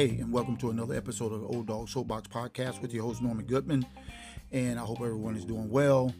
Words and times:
Hey, 0.00 0.16
and 0.18 0.32
welcome 0.32 0.56
to 0.56 0.70
another 0.70 0.94
episode 0.94 1.30
of 1.30 1.42
the 1.42 1.46
Old 1.46 1.66
Dog 1.66 1.86
Soapbox 1.90 2.26
Podcast 2.28 2.80
with 2.80 2.94
your 2.94 3.02
host, 3.02 3.20
Norman 3.20 3.44
Goodman. 3.44 3.84
And 4.50 4.80
I 4.80 4.82
hope 4.82 5.02
everyone 5.02 5.36
is 5.36 5.44
doing 5.44 5.68
well. 5.68 6.14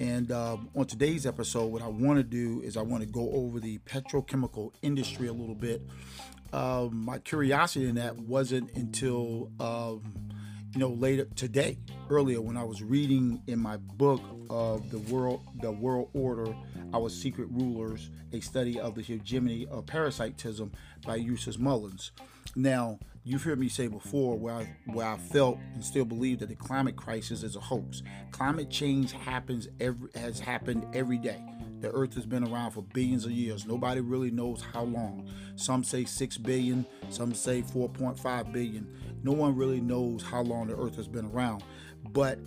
And 0.00 0.32
uh, 0.32 0.56
on 0.74 0.86
today's 0.86 1.24
episode, 1.24 1.66
what 1.66 1.82
I 1.82 1.86
want 1.86 2.18
to 2.18 2.24
do 2.24 2.60
is 2.64 2.76
I 2.76 2.82
want 2.82 3.04
to 3.04 3.08
go 3.08 3.30
over 3.30 3.60
the 3.60 3.78
petrochemical 3.86 4.72
industry 4.82 5.28
a 5.28 5.32
little 5.32 5.54
bit. 5.54 5.82
Um, 6.52 6.96
my 6.96 7.18
curiosity 7.18 7.88
in 7.88 7.94
that 7.94 8.16
wasn't 8.18 8.74
until 8.74 9.52
um, 9.60 10.02
you 10.72 10.80
know 10.80 10.88
later 10.88 11.26
today, 11.36 11.78
earlier 12.10 12.40
when 12.40 12.56
I 12.56 12.64
was 12.64 12.82
reading 12.82 13.40
in 13.46 13.60
my 13.60 13.76
book 13.76 14.20
of 14.50 14.90
the 14.90 14.98
world, 14.98 15.42
the 15.60 15.70
world 15.70 16.10
order, 16.12 16.56
our 16.92 17.08
secret 17.08 17.46
rulers, 17.52 18.10
a 18.32 18.40
study 18.40 18.80
of 18.80 18.96
the 18.96 19.02
hegemony 19.02 19.68
of 19.70 19.86
parasitism 19.86 20.72
by 21.06 21.14
Eustace 21.14 21.56
Mullins. 21.56 22.10
Now, 22.54 22.98
you've 23.24 23.42
heard 23.42 23.58
me 23.58 23.68
say 23.68 23.86
before 23.86 24.36
where 24.38 24.54
I, 24.54 24.76
where 24.86 25.06
I 25.06 25.16
felt 25.16 25.58
and 25.74 25.84
still 25.84 26.04
believe 26.04 26.40
that 26.40 26.48
the 26.48 26.56
climate 26.56 26.96
crisis 26.96 27.42
is 27.42 27.56
a 27.56 27.60
hoax. 27.60 28.02
Climate 28.30 28.70
change 28.70 29.12
happens 29.12 29.68
every 29.80 30.08
has 30.14 30.40
happened 30.40 30.86
every 30.94 31.18
day. 31.18 31.42
The 31.80 31.90
earth 31.90 32.14
has 32.14 32.26
been 32.26 32.46
around 32.46 32.72
for 32.72 32.82
billions 32.82 33.24
of 33.24 33.32
years. 33.32 33.66
Nobody 33.66 34.00
really 34.00 34.30
knows 34.30 34.62
how 34.62 34.84
long. 34.84 35.28
Some 35.56 35.82
say 35.82 36.04
6 36.04 36.38
billion, 36.38 36.86
some 37.10 37.34
say 37.34 37.62
4.5 37.62 38.52
billion. 38.52 38.86
No 39.24 39.32
one 39.32 39.56
really 39.56 39.80
knows 39.80 40.22
how 40.22 40.42
long 40.42 40.68
the 40.68 40.76
earth 40.76 40.94
has 40.96 41.08
been 41.08 41.26
around. 41.26 41.64
But 42.12 42.38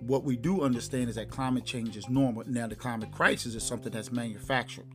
what 0.00 0.24
we 0.24 0.36
do 0.36 0.62
understand 0.62 1.08
is 1.08 1.14
that 1.14 1.30
climate 1.30 1.64
change 1.64 1.96
is 1.96 2.08
normal. 2.08 2.42
Now, 2.46 2.66
the 2.66 2.76
climate 2.76 3.12
crisis 3.12 3.54
is 3.54 3.62
something 3.62 3.92
that's 3.92 4.10
manufactured 4.10 4.86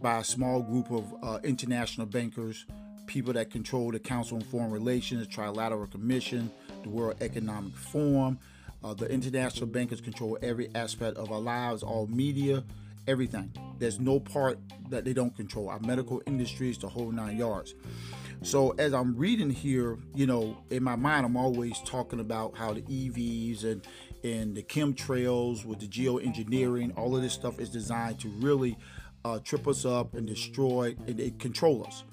by 0.00 0.18
a 0.18 0.24
small 0.24 0.62
group 0.62 0.90
of 0.90 1.14
uh, 1.22 1.38
international 1.44 2.06
bankers, 2.06 2.66
people 3.10 3.32
that 3.32 3.50
control 3.50 3.90
the 3.90 3.98
Council 3.98 4.36
on 4.36 4.42
Foreign 4.44 4.70
Relations, 4.70 5.26
Trilateral 5.26 5.90
Commission, 5.90 6.48
the 6.84 6.88
World 6.88 7.16
Economic 7.20 7.74
Forum. 7.74 8.38
Uh, 8.84 8.94
the 8.94 9.10
international 9.10 9.66
bankers 9.66 10.00
control 10.00 10.38
every 10.42 10.70
aspect 10.76 11.16
of 11.16 11.32
our 11.32 11.40
lives, 11.40 11.82
all 11.82 12.06
media, 12.06 12.62
everything. 13.08 13.52
There's 13.80 13.98
no 13.98 14.20
part 14.20 14.60
that 14.90 15.04
they 15.04 15.12
don't 15.12 15.36
control. 15.36 15.70
Our 15.70 15.80
medical 15.80 16.22
industries, 16.24 16.78
the 16.78 16.88
whole 16.88 17.10
nine 17.10 17.36
yards. 17.36 17.74
So 18.42 18.76
as 18.78 18.94
I'm 18.94 19.16
reading 19.16 19.50
here, 19.50 19.98
you 20.14 20.28
know, 20.28 20.56
in 20.70 20.84
my 20.84 20.94
mind, 20.94 21.26
I'm 21.26 21.36
always 21.36 21.80
talking 21.84 22.20
about 22.20 22.56
how 22.56 22.72
the 22.74 22.82
EVs 22.82 23.64
and 23.64 23.84
and 24.22 24.54
the 24.54 24.62
chemtrails 24.62 25.64
with 25.64 25.80
the 25.80 25.88
geoengineering, 25.88 26.96
all 26.96 27.16
of 27.16 27.22
this 27.22 27.32
stuff 27.32 27.58
is 27.58 27.70
designed 27.70 28.20
to 28.20 28.28
really 28.28 28.76
uh, 29.24 29.40
trip 29.40 29.66
us 29.66 29.84
up 29.84 30.14
and 30.14 30.28
destroy 30.28 30.94
and 31.08 31.40
control 31.40 31.84
us. 31.84 32.04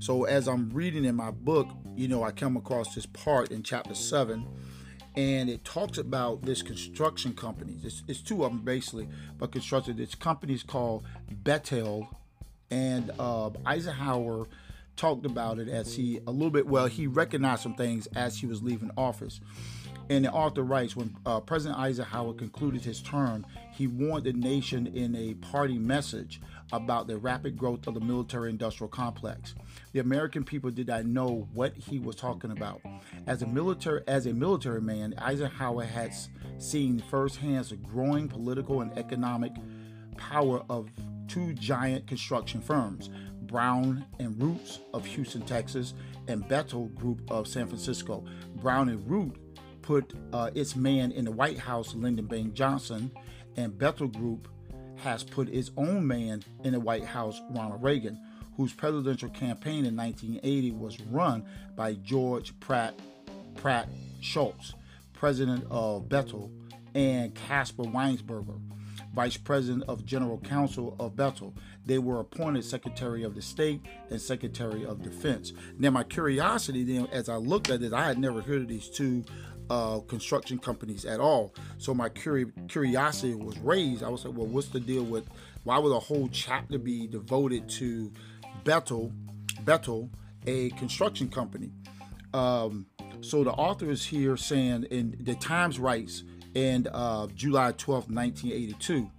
So 0.00 0.24
as 0.24 0.48
I'm 0.48 0.70
reading 0.70 1.04
in 1.04 1.14
my 1.14 1.30
book, 1.30 1.68
you 1.96 2.08
know, 2.08 2.22
I 2.22 2.30
come 2.30 2.56
across 2.56 2.94
this 2.94 3.06
part 3.06 3.50
in 3.50 3.62
chapter 3.62 3.94
seven, 3.94 4.46
and 5.16 5.48
it 5.48 5.64
talks 5.64 5.98
about 5.98 6.42
this 6.42 6.62
construction 6.62 7.34
company. 7.34 7.76
It's, 7.82 8.02
it's 8.08 8.20
two 8.20 8.44
of 8.44 8.52
them 8.52 8.62
basically, 8.62 9.08
but 9.38 9.52
constructed. 9.52 9.96
This 9.96 10.14
company 10.14 10.54
is 10.54 10.62
called 10.62 11.04
Bechtel, 11.42 12.08
and 12.70 13.12
uh, 13.18 13.50
Eisenhower 13.64 14.46
talked 14.96 15.26
about 15.26 15.58
it 15.58 15.68
as 15.68 15.94
he 15.94 16.20
a 16.26 16.30
little 16.30 16.50
bit. 16.50 16.66
Well, 16.66 16.86
he 16.86 17.06
recognized 17.06 17.62
some 17.62 17.74
things 17.74 18.06
as 18.14 18.38
he 18.38 18.46
was 18.46 18.62
leaving 18.62 18.90
office. 18.96 19.40
And 20.10 20.24
the 20.24 20.32
author 20.32 20.62
writes 20.62 20.94
when 20.94 21.16
uh, 21.24 21.40
President 21.40 21.80
Eisenhower 21.80 22.34
concluded 22.34 22.82
his 22.82 23.00
term, 23.00 23.46
he 23.72 23.86
warned 23.86 24.24
the 24.24 24.32
nation 24.32 24.86
in 24.86 25.16
a 25.16 25.34
party 25.34 25.78
message 25.78 26.40
about 26.72 27.06
the 27.06 27.16
rapid 27.16 27.56
growth 27.56 27.86
of 27.86 27.94
the 27.94 28.00
military 28.00 28.50
industrial 28.50 28.88
complex. 28.88 29.54
The 29.92 30.00
American 30.00 30.44
people 30.44 30.70
did 30.70 30.88
not 30.88 31.04
know 31.04 31.48
what 31.52 31.76
he 31.76 31.98
was 31.98 32.16
talking 32.16 32.50
about. 32.50 32.80
As 33.26 33.42
a 33.42 33.46
military 33.46 34.02
as 34.06 34.26
a 34.26 34.32
military 34.32 34.80
man, 34.80 35.14
Eisenhower 35.18 35.84
had 35.84 36.12
seen 36.58 37.00
firsthand 37.10 37.66
the 37.66 37.76
growing 37.76 38.28
political 38.28 38.80
and 38.80 38.96
economic 38.98 39.52
power 40.16 40.64
of 40.68 40.90
two 41.28 41.52
giant 41.54 42.06
construction 42.06 42.60
firms, 42.60 43.10
Brown 43.42 44.04
and 44.18 44.40
Roots 44.42 44.80
of 44.92 45.04
Houston, 45.06 45.42
Texas, 45.42 45.94
and 46.28 46.44
Bechtel 46.44 46.94
Group 46.94 47.30
of 47.30 47.46
San 47.46 47.66
Francisco. 47.66 48.24
Brown 48.56 48.88
and 48.88 49.08
Root 49.08 49.36
put 49.82 50.14
uh, 50.32 50.50
its 50.54 50.74
man 50.74 51.12
in 51.12 51.24
the 51.24 51.30
White 51.30 51.58
House, 51.58 51.94
Lyndon 51.94 52.26
Baines 52.26 52.54
Johnson, 52.54 53.10
and 53.56 53.72
Bechtel 53.72 54.12
Group 54.12 54.48
has 54.96 55.24
put 55.24 55.48
its 55.48 55.70
own 55.76 56.06
man 56.06 56.42
in 56.62 56.72
the 56.72 56.80
White 56.80 57.04
House, 57.04 57.40
Ronald 57.50 57.82
Reagan, 57.82 58.20
whose 58.56 58.72
presidential 58.72 59.28
campaign 59.30 59.84
in 59.84 59.96
1980 59.96 60.72
was 60.72 61.00
run 61.02 61.44
by 61.76 61.94
George 61.94 62.58
Pratt 62.60 62.94
Pratt 63.56 63.88
Shultz, 64.20 64.74
president 65.12 65.64
of 65.70 66.08
Bechtel, 66.08 66.50
and 66.94 67.34
Caspar 67.34 67.84
Weinberger, 67.84 68.60
vice 69.14 69.36
president 69.36 69.84
of 69.88 70.04
general 70.04 70.38
counsel 70.38 70.96
of 70.98 71.14
Bechtel. 71.14 71.54
They 71.86 71.98
were 71.98 72.20
appointed 72.20 72.64
secretary 72.64 73.22
of 73.22 73.34
the 73.34 73.42
state 73.42 73.80
and 74.10 74.20
secretary 74.20 74.84
of 74.84 75.02
defense. 75.02 75.52
Now, 75.78 75.90
my 75.90 76.04
curiosity 76.04 76.84
then, 76.84 77.06
as 77.12 77.28
I 77.28 77.36
looked 77.36 77.70
at 77.70 77.82
it, 77.82 77.92
I 77.92 78.06
had 78.06 78.18
never 78.18 78.40
heard 78.40 78.62
of 78.62 78.68
these 78.68 78.88
two 78.88 79.24
uh, 79.70 80.00
construction 80.00 80.58
companies 80.58 81.04
at 81.04 81.20
all. 81.20 81.54
So 81.78 81.94
my 81.94 82.08
curi- 82.08 82.68
curiosity 82.68 83.34
was 83.34 83.58
raised. 83.58 84.02
I 84.02 84.08
was 84.08 84.24
like, 84.24 84.36
well, 84.36 84.46
what's 84.46 84.68
the 84.68 84.80
deal 84.80 85.04
with 85.04 85.28
why 85.64 85.78
would 85.78 85.92
a 85.92 85.98
whole 85.98 86.28
chapter 86.28 86.78
be 86.78 87.06
devoted 87.06 87.68
to 87.70 88.12
Bechtel, 88.64 89.12
Bechtel, 89.64 90.10
a 90.46 90.70
construction 90.70 91.28
company? 91.28 91.72
Um, 92.34 92.86
so 93.22 93.42
the 93.44 93.52
author 93.52 93.90
is 93.90 94.04
here 94.04 94.36
saying 94.36 94.84
in 94.90 95.16
the 95.20 95.34
Times 95.34 95.78
writes 95.78 96.22
in 96.54 96.86
uh, 96.92 97.28
July 97.28 97.72
12, 97.72 98.10
1982, 98.10 99.10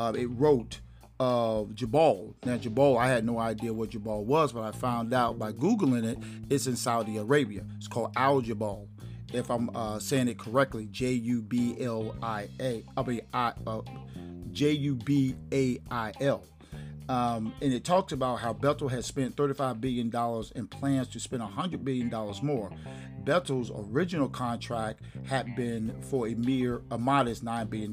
uh, 0.00 0.12
it 0.16 0.26
wrote 0.26 0.80
uh, 1.20 1.62
Jabal. 1.72 2.34
Now, 2.44 2.56
Jabal, 2.56 2.98
I 2.98 3.08
had 3.08 3.24
no 3.24 3.38
idea 3.38 3.72
what 3.72 3.90
Jabal 3.90 4.24
was, 4.24 4.52
but 4.52 4.62
I 4.62 4.72
found 4.72 5.14
out 5.14 5.38
by 5.38 5.52
Googling 5.52 6.04
it, 6.04 6.18
it's 6.50 6.66
in 6.66 6.74
Saudi 6.74 7.18
Arabia. 7.18 7.64
It's 7.76 7.86
called 7.86 8.12
Al 8.16 8.40
Jebel 8.40 8.88
if 9.32 9.50
I'm 9.50 9.74
uh, 9.74 9.98
saying 9.98 10.28
it 10.28 10.38
correctly, 10.38 10.86
J 10.90 11.12
U 11.12 11.42
B 11.42 11.76
L 11.80 12.14
I 12.22 12.48
A. 12.60 12.84
I 12.96 13.02
mean, 13.02 13.20
I, 13.32 13.52
uh, 13.66 13.80
J 14.52 14.72
U 14.72 14.94
B 14.94 15.34
A 15.52 15.78
I 15.90 16.12
L. 16.20 16.44
Um, 17.08 17.52
and 17.60 17.72
it 17.72 17.84
talks 17.84 18.12
about 18.12 18.36
how 18.36 18.54
Bechtel 18.54 18.90
has 18.90 19.04
spent 19.04 19.36
$35 19.36 19.80
billion 19.80 20.14
and 20.56 20.70
plans 20.70 21.08
to 21.08 21.20
spend 21.20 21.42
$100 21.42 21.84
billion 21.84 22.08
more. 22.42 22.70
Bechtel's 23.24 23.70
original 23.74 24.28
contract 24.28 25.00
had 25.26 25.54
been 25.54 25.94
for 26.00 26.28
a 26.28 26.34
mere, 26.34 26.80
a 26.90 26.96
modest 26.96 27.44
$9 27.44 27.68
billion. 27.68 27.92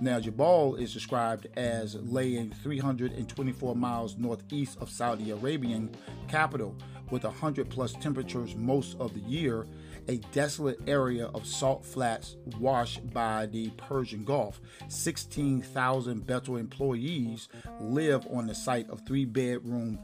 Now, 0.00 0.20
Jabal 0.20 0.74
is 0.76 0.92
described 0.92 1.46
as 1.56 1.94
laying 1.94 2.50
324 2.50 3.76
miles 3.76 4.16
northeast 4.16 4.76
of 4.80 4.90
Saudi 4.90 5.30
Arabian 5.30 5.94
capital 6.28 6.74
with 7.10 7.24
100 7.24 7.70
plus 7.70 7.92
temperatures 7.94 8.56
most 8.56 8.96
of 8.98 9.14
the 9.14 9.20
year 9.20 9.66
a 10.08 10.16
desolate 10.32 10.78
area 10.86 11.26
of 11.26 11.46
salt 11.46 11.84
flats 11.84 12.36
washed 12.58 13.12
by 13.12 13.46
the 13.46 13.70
Persian 13.70 14.24
Gulf. 14.24 14.60
16,000 14.88 16.26
Bechtel 16.26 16.60
employees 16.60 17.48
live 17.80 18.26
on 18.30 18.46
the 18.46 18.54
site 18.54 18.88
of 18.88 19.00
three 19.06 19.24
bedroom 19.24 19.98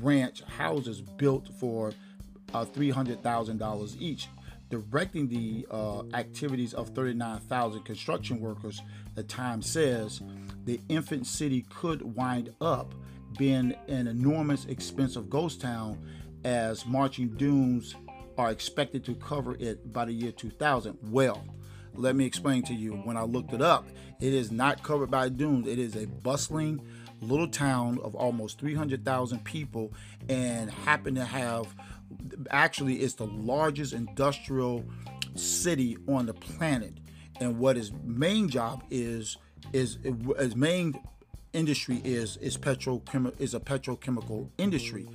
ranch 0.00 0.42
houses 0.42 1.00
built 1.00 1.48
for 1.58 1.92
uh, 2.54 2.64
$300,000 2.64 3.96
each. 4.00 4.28
Directing 4.70 5.28
the 5.28 5.66
uh, 5.70 6.02
activities 6.12 6.74
of 6.74 6.90
39,000 6.90 7.84
construction 7.84 8.38
workers, 8.38 8.82
the 9.14 9.22
Times 9.22 9.66
says 9.66 10.20
the 10.66 10.78
infant 10.90 11.26
city 11.26 11.64
could 11.70 12.02
wind 12.14 12.52
up 12.60 12.94
being 13.38 13.74
an 13.88 14.06
enormous, 14.06 14.66
expensive 14.66 15.30
ghost 15.30 15.62
town 15.62 15.98
as 16.44 16.84
marching 16.86 17.28
dunes 17.28 17.94
are 18.38 18.50
expected 18.50 19.04
to 19.04 19.14
cover 19.16 19.56
it 19.58 19.92
by 19.92 20.04
the 20.04 20.12
year 20.12 20.32
2000. 20.32 20.96
Well, 21.10 21.44
let 21.94 22.14
me 22.14 22.24
explain 22.24 22.62
to 22.64 22.74
you. 22.74 22.92
When 22.92 23.16
I 23.16 23.24
looked 23.24 23.52
it 23.52 23.60
up, 23.60 23.88
it 24.20 24.32
is 24.32 24.52
not 24.52 24.82
covered 24.84 25.10
by 25.10 25.28
dunes. 25.28 25.66
It 25.66 25.78
is 25.78 25.96
a 25.96 26.06
bustling 26.06 26.80
little 27.20 27.48
town 27.48 27.98
of 28.04 28.14
almost 28.14 28.60
300,000 28.60 29.44
people 29.44 29.92
and 30.28 30.70
happen 30.70 31.16
to 31.16 31.24
have 31.24 31.66
actually 32.50 33.00
it's 33.00 33.14
the 33.14 33.26
largest 33.26 33.92
industrial 33.92 34.84
city 35.34 35.96
on 36.06 36.26
the 36.26 36.32
planet 36.32 36.94
and 37.40 37.58
what 37.58 37.76
his 37.76 37.92
main 38.04 38.48
job 38.48 38.84
is 38.88 39.36
is 39.72 39.98
his 40.38 40.54
main 40.54 40.94
industry 41.52 42.00
is 42.04 42.36
is 42.38 42.56
petrochemical 42.56 43.40
is 43.40 43.54
a 43.54 43.60
petrochemical 43.60 44.48
industry 44.58 45.06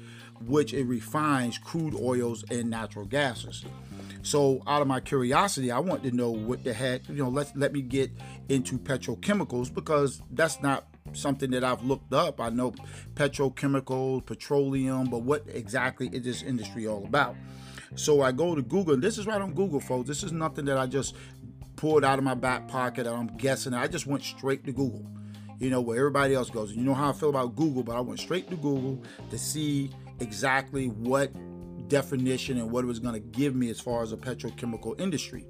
which 0.45 0.73
it 0.73 0.83
refines 0.85 1.57
crude 1.57 1.95
oils 1.95 2.43
and 2.51 2.69
natural 2.69 3.05
gases. 3.05 3.63
So, 4.23 4.61
out 4.67 4.81
of 4.81 4.87
my 4.87 4.99
curiosity, 4.99 5.69
I 5.71 5.79
want 5.79 6.03
to 6.03 6.11
know 6.11 6.31
what 6.31 6.63
the 6.63 6.73
heck, 6.73 7.07
you 7.09 7.15
know, 7.15 7.29
let 7.29 7.55
let 7.57 7.73
me 7.73 7.81
get 7.81 8.11
into 8.49 8.77
petrochemicals 8.77 9.73
because 9.73 10.21
that's 10.31 10.61
not 10.61 10.85
something 11.11 11.51
that 11.51 11.63
I've 11.63 11.83
looked 11.83 12.13
up. 12.13 12.39
I 12.39 12.49
know 12.49 12.73
petrochemicals, 13.15 14.25
petroleum, 14.25 15.09
but 15.09 15.23
what 15.23 15.43
exactly 15.47 16.07
is 16.07 16.23
this 16.23 16.41
industry 16.41 16.87
all 16.87 17.03
about? 17.03 17.35
So 17.95 18.21
I 18.21 18.31
go 18.31 18.55
to 18.55 18.61
Google, 18.61 18.95
and 18.95 19.03
this 19.03 19.17
is 19.17 19.27
right 19.27 19.41
on 19.41 19.53
Google, 19.53 19.79
folks. 19.79 20.07
This 20.07 20.23
is 20.23 20.31
nothing 20.31 20.65
that 20.65 20.77
I 20.77 20.87
just 20.87 21.15
pulled 21.75 22.03
out 22.03 22.17
of 22.17 22.23
my 22.23 22.33
back 22.33 22.67
pocket 22.67 23.05
I'm 23.05 23.27
guessing. 23.37 23.73
I 23.73 23.87
just 23.87 24.07
went 24.07 24.23
straight 24.23 24.63
to 24.65 24.71
Google, 24.71 25.05
you 25.63 25.69
know, 25.69 25.79
where 25.79 25.97
everybody 25.97 26.35
else 26.35 26.49
goes. 26.49 26.73
You 26.73 26.83
know 26.83 26.93
how 26.93 27.09
I 27.09 27.13
feel 27.13 27.29
about 27.29 27.55
Google, 27.55 27.83
but 27.83 27.95
I 27.95 28.01
went 28.01 28.19
straight 28.19 28.49
to 28.49 28.57
Google 28.57 29.01
to 29.29 29.37
see 29.37 29.91
exactly 30.19 30.87
what 30.87 31.31
definition 31.87 32.57
and 32.57 32.69
what 32.69 32.83
it 32.83 32.87
was 32.87 32.99
going 32.99 33.13
to 33.13 33.21
give 33.21 33.55
me 33.55 33.69
as 33.69 33.79
far 33.79 34.03
as 34.03 34.11
a 34.11 34.17
petrochemical 34.17 34.99
industry. 34.99 35.45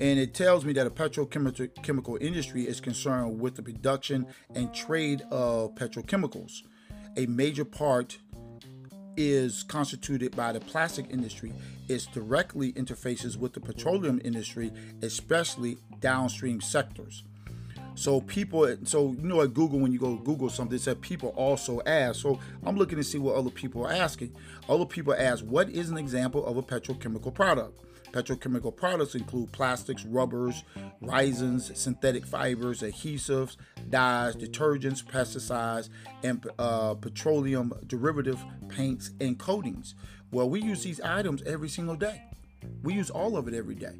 And 0.00 0.18
it 0.18 0.34
tells 0.34 0.66
me 0.66 0.74
that 0.74 0.86
a 0.86 0.90
petrochemical 0.90 2.22
industry 2.22 2.68
is 2.68 2.78
concerned 2.78 3.40
with 3.40 3.56
the 3.56 3.62
production 3.62 4.26
and 4.54 4.72
trade 4.74 5.22
of 5.30 5.74
petrochemicals. 5.74 6.62
A 7.16 7.24
major 7.26 7.64
part 7.64 8.18
is 9.16 9.62
constituted 9.62 10.36
by 10.36 10.52
the 10.52 10.60
plastic 10.60 11.06
industry. 11.10 11.54
It 11.88 12.06
directly 12.12 12.74
interfaces 12.74 13.36
with 13.36 13.54
the 13.54 13.60
petroleum 13.60 14.20
industry, 14.24 14.72
especially 15.02 15.78
downstream 16.00 16.60
sectors. 16.60 17.24
So 17.98 18.20
people, 18.20 18.76
so 18.84 19.16
you 19.20 19.26
know 19.26 19.40
at 19.40 19.54
Google 19.54 19.80
when 19.80 19.90
you 19.90 19.98
go 19.98 20.14
Google 20.14 20.48
something, 20.48 20.76
it 20.76 20.80
said 20.80 21.00
people 21.00 21.30
also 21.30 21.80
ask. 21.84 22.20
So 22.22 22.38
I'm 22.64 22.76
looking 22.76 22.96
to 22.96 23.02
see 23.02 23.18
what 23.18 23.34
other 23.34 23.50
people 23.50 23.84
are 23.84 23.90
asking. 23.90 24.36
Other 24.68 24.86
people 24.86 25.16
ask, 25.18 25.44
what 25.44 25.68
is 25.68 25.90
an 25.90 25.98
example 25.98 26.46
of 26.46 26.56
a 26.56 26.62
petrochemical 26.62 27.34
product? 27.34 27.76
Petrochemical 28.12 28.74
products 28.74 29.16
include 29.16 29.50
plastics, 29.50 30.04
rubbers, 30.04 30.62
resins, 31.00 31.76
synthetic 31.76 32.24
fibers, 32.24 32.82
adhesives, 32.82 33.56
dyes, 33.90 34.36
detergents, 34.36 35.04
pesticides, 35.04 35.88
and 36.22 36.48
uh, 36.60 36.94
petroleum 36.94 37.72
derivative 37.88 38.38
paints 38.68 39.10
and 39.20 39.40
coatings. 39.40 39.96
Well, 40.30 40.48
we 40.48 40.62
use 40.62 40.84
these 40.84 41.00
items 41.00 41.42
every 41.42 41.68
single 41.68 41.96
day. 41.96 42.22
We 42.84 42.94
use 42.94 43.10
all 43.10 43.36
of 43.36 43.48
it 43.48 43.54
every 43.54 43.74
day. 43.74 43.98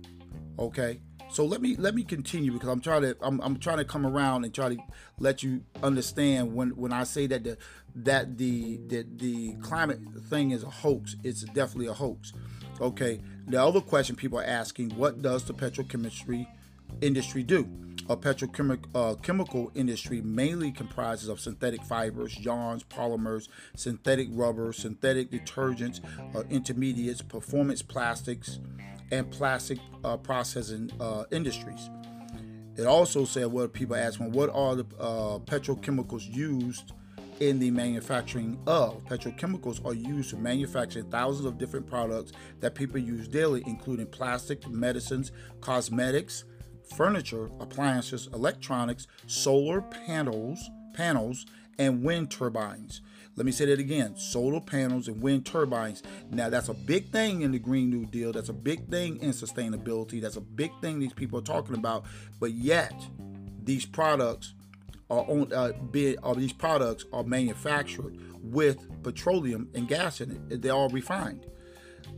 Okay. 0.56 1.00
So 1.30 1.44
let 1.44 1.60
me 1.60 1.76
let 1.76 1.94
me 1.94 2.04
continue 2.04 2.52
because 2.52 2.68
I'm 2.68 2.80
trying 2.80 3.02
to 3.02 3.16
I'm, 3.20 3.40
I'm 3.40 3.58
trying 3.58 3.78
to 3.78 3.84
come 3.84 4.06
around 4.06 4.44
and 4.44 4.54
try 4.54 4.74
to 4.74 4.78
let 5.18 5.42
you 5.42 5.62
understand 5.82 6.54
when 6.54 6.70
when 6.70 6.92
I 6.92 7.04
say 7.04 7.26
that 7.26 7.44
the 7.44 7.58
that 7.96 8.38
the 8.38 8.78
the 8.86 9.06
the 9.16 9.52
climate 9.60 10.00
thing 10.28 10.52
is 10.52 10.62
a 10.62 10.70
hoax. 10.70 11.16
It's 11.22 11.42
definitely 11.42 11.86
a 11.86 11.92
hoax. 11.92 12.32
Okay. 12.80 13.20
The 13.46 13.62
other 13.62 13.80
question 13.80 14.16
people 14.16 14.38
are 14.38 14.44
asking: 14.44 14.90
What 14.90 15.22
does 15.22 15.44
the 15.44 15.54
petrochemistry 15.54 16.46
industry 17.00 17.42
do? 17.42 17.68
A 18.08 18.16
petrochemical 18.16 18.86
uh, 18.94 19.14
chemical 19.16 19.70
industry 19.74 20.22
mainly 20.22 20.72
comprises 20.72 21.28
of 21.28 21.40
synthetic 21.40 21.82
fibers, 21.82 22.38
yarns, 22.38 22.84
polymers, 22.84 23.48
synthetic 23.76 24.28
rubber, 24.32 24.72
synthetic 24.72 25.30
detergents, 25.30 26.00
uh, 26.34 26.44
intermediates, 26.48 27.20
performance 27.20 27.82
plastics, 27.82 28.60
and 29.10 29.30
plastic 29.30 29.78
uh, 30.04 30.16
processing 30.16 30.90
uh, 31.00 31.24
industries. 31.30 31.90
It 32.76 32.86
also 32.86 33.24
said 33.24 33.46
what 33.46 33.72
people 33.72 33.96
asking, 33.96 34.32
what 34.32 34.50
are 34.50 34.76
the 34.76 34.86
uh, 35.00 35.38
petrochemicals 35.40 36.32
used 36.32 36.92
in 37.40 37.58
the 37.58 37.70
manufacturing 37.70 38.58
of. 38.66 39.04
Petrochemicals 39.06 39.84
are 39.84 39.94
used 39.94 40.30
to 40.30 40.36
manufacture 40.36 41.02
thousands 41.02 41.46
of 41.46 41.58
different 41.58 41.86
products 41.86 42.32
that 42.60 42.74
people 42.74 42.98
use 42.98 43.28
daily, 43.28 43.62
including 43.66 44.06
plastic, 44.06 44.68
medicines, 44.68 45.32
cosmetics, 45.60 46.44
furniture, 46.96 47.50
appliances, 47.60 48.28
electronics, 48.32 49.06
solar 49.26 49.82
panels, 49.82 50.70
panels, 50.94 51.46
and 51.78 52.02
wind 52.02 52.30
turbines. 52.30 53.02
Let 53.38 53.46
me 53.46 53.52
say 53.52 53.66
that 53.66 53.78
again 53.78 54.16
solar 54.16 54.60
panels 54.60 55.06
and 55.06 55.22
wind 55.22 55.46
turbines. 55.46 56.02
Now, 56.28 56.50
that's 56.50 56.68
a 56.70 56.74
big 56.74 57.12
thing 57.12 57.42
in 57.42 57.52
the 57.52 57.60
Green 57.60 57.88
New 57.88 58.04
Deal. 58.04 58.32
That's 58.32 58.48
a 58.48 58.52
big 58.52 58.90
thing 58.90 59.18
in 59.22 59.30
sustainability. 59.30 60.20
That's 60.20 60.34
a 60.34 60.40
big 60.40 60.72
thing 60.80 60.98
these 60.98 61.12
people 61.12 61.38
are 61.38 61.42
talking 61.42 61.76
about. 61.76 62.04
But 62.40 62.50
yet, 62.50 62.92
these 63.62 63.86
products 63.86 64.54
are 65.08 65.20
on 65.20 65.52
uh, 65.52 65.70
these 65.92 66.52
products 66.52 67.04
are 67.12 67.22
manufactured 67.22 68.18
with 68.42 68.84
petroleum 69.04 69.68
and 69.72 69.86
gas 69.86 70.20
in 70.20 70.32
it. 70.50 70.60
They're 70.60 70.72
all 70.72 70.88
refined. 70.88 71.46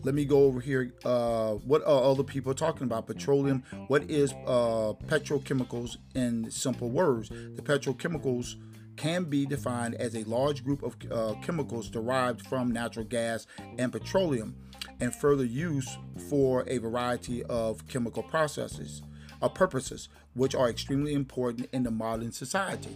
Let 0.03 0.15
me 0.15 0.25
go 0.25 0.45
over 0.45 0.61
here. 0.61 0.95
Uh, 1.05 1.53
what 1.57 1.83
are 1.83 2.03
other 2.03 2.23
people 2.23 2.55
talking 2.55 2.85
about? 2.85 3.07
Petroleum. 3.07 3.63
What 3.89 4.11
is 4.11 4.33
uh, 4.47 4.95
petrochemicals 5.07 5.99
in 6.15 6.51
simple 6.51 6.89
words? 6.89 7.29
The 7.29 7.61
petrochemicals 7.61 8.55
can 9.01 9.25
be 9.25 9.47
defined 9.47 9.95
as 9.95 10.15
a 10.15 10.23
large 10.25 10.63
group 10.63 10.83
of 10.83 10.95
uh, 11.11 11.33
chemicals 11.41 11.89
derived 11.89 12.47
from 12.47 12.71
natural 12.71 13.05
gas 13.05 13.47
and 13.79 13.91
petroleum 13.91 14.55
and 15.01 15.15
further 15.15 15.45
use 15.45 15.97
for 16.29 16.65
a 16.67 16.77
variety 16.77 17.43
of 17.45 17.89
chemical 17.89 18.23
processes 18.23 19.01
or 19.41 19.47
uh, 19.47 19.49
purposes, 19.49 20.11
which 20.35 20.55
are 20.55 20.69
extremely 20.69 21.15
important 21.15 21.67
in 21.73 21.83
the 21.83 21.91
modern 21.91 22.31
society. 22.31 22.95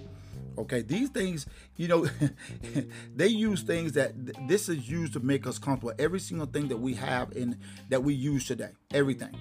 Okay, 0.58 0.82
these 0.82 1.08
things, 1.08 1.46
you 1.76 1.88
know, 1.88 2.06
they 3.16 3.28
use 3.28 3.62
things 3.62 3.92
that 3.92 4.12
this 4.46 4.68
is 4.68 4.90
used 4.90 5.14
to 5.14 5.20
make 5.20 5.46
us 5.46 5.58
comfortable. 5.58 5.94
Every 5.98 6.20
single 6.20 6.46
thing 6.46 6.68
that 6.68 6.76
we 6.76 6.92
have 6.94 7.32
in 7.32 7.58
that 7.88 8.04
we 8.04 8.12
use 8.12 8.46
today, 8.46 8.72
everything. 8.92 9.34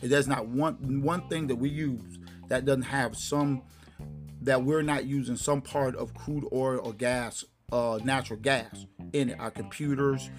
There's 0.00 0.28
not 0.28 0.46
one 0.46 1.02
one 1.02 1.28
thing 1.28 1.48
that 1.48 1.56
we 1.56 1.70
use 1.70 2.20
that 2.46 2.64
doesn't 2.64 2.82
have 2.82 3.16
some 3.16 3.62
that 4.42 4.62
we're 4.62 4.82
not 4.82 5.04
using 5.04 5.36
some 5.36 5.60
part 5.60 5.96
of 5.96 6.14
crude 6.14 6.44
oil 6.52 6.80
or 6.82 6.92
gas, 6.92 7.44
uh, 7.72 7.98
natural 8.04 8.38
gas 8.38 8.86
in 9.12 9.30
it. 9.30 9.40
Our 9.40 9.50
computers, 9.50 10.30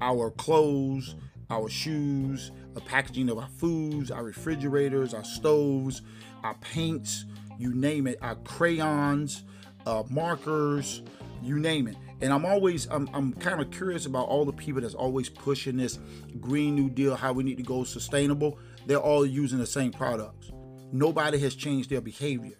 our 0.00 0.30
clothes, 0.30 1.14
our 1.50 1.68
shoes, 1.68 2.50
the 2.74 2.80
packaging 2.80 3.28
of 3.30 3.38
our 3.38 3.48
foods, 3.48 4.10
our 4.10 4.24
refrigerators, 4.24 5.14
our 5.14 5.24
stoves, 5.24 6.02
our 6.42 6.54
paints, 6.54 7.24
you 7.58 7.72
name 7.72 8.06
it, 8.06 8.18
our 8.20 8.34
crayons, 8.36 9.44
uh, 9.86 10.02
markers, 10.10 11.02
you 11.42 11.58
name 11.58 11.88
it. 11.88 11.96
And 12.20 12.32
I'm 12.32 12.44
always, 12.46 12.86
I'm, 12.90 13.08
I'm 13.12 13.32
kind 13.34 13.60
of 13.60 13.70
curious 13.70 14.06
about 14.06 14.28
all 14.28 14.44
the 14.44 14.52
people 14.52 14.80
that's 14.80 14.94
always 14.94 15.28
pushing 15.28 15.76
this 15.76 15.98
Green 16.40 16.74
New 16.74 16.88
Deal, 16.88 17.14
how 17.14 17.32
we 17.32 17.44
need 17.44 17.58
to 17.58 17.62
go 17.62 17.84
sustainable. 17.84 18.58
They're 18.86 18.98
all 18.98 19.26
using 19.26 19.58
the 19.58 19.66
same 19.66 19.92
products. 19.92 20.50
Nobody 20.92 21.38
has 21.38 21.54
changed 21.54 21.90
their 21.90 22.00
behavior. 22.00 22.56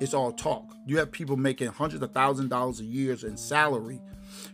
It's 0.00 0.14
all 0.14 0.32
talk. 0.32 0.74
You 0.86 0.98
have 0.98 1.12
people 1.12 1.36
making 1.36 1.68
hundreds 1.68 2.02
of 2.02 2.12
thousands 2.12 2.46
of 2.46 2.50
dollars 2.50 2.80
a 2.80 2.84
year 2.84 3.16
in 3.22 3.36
salary, 3.36 4.00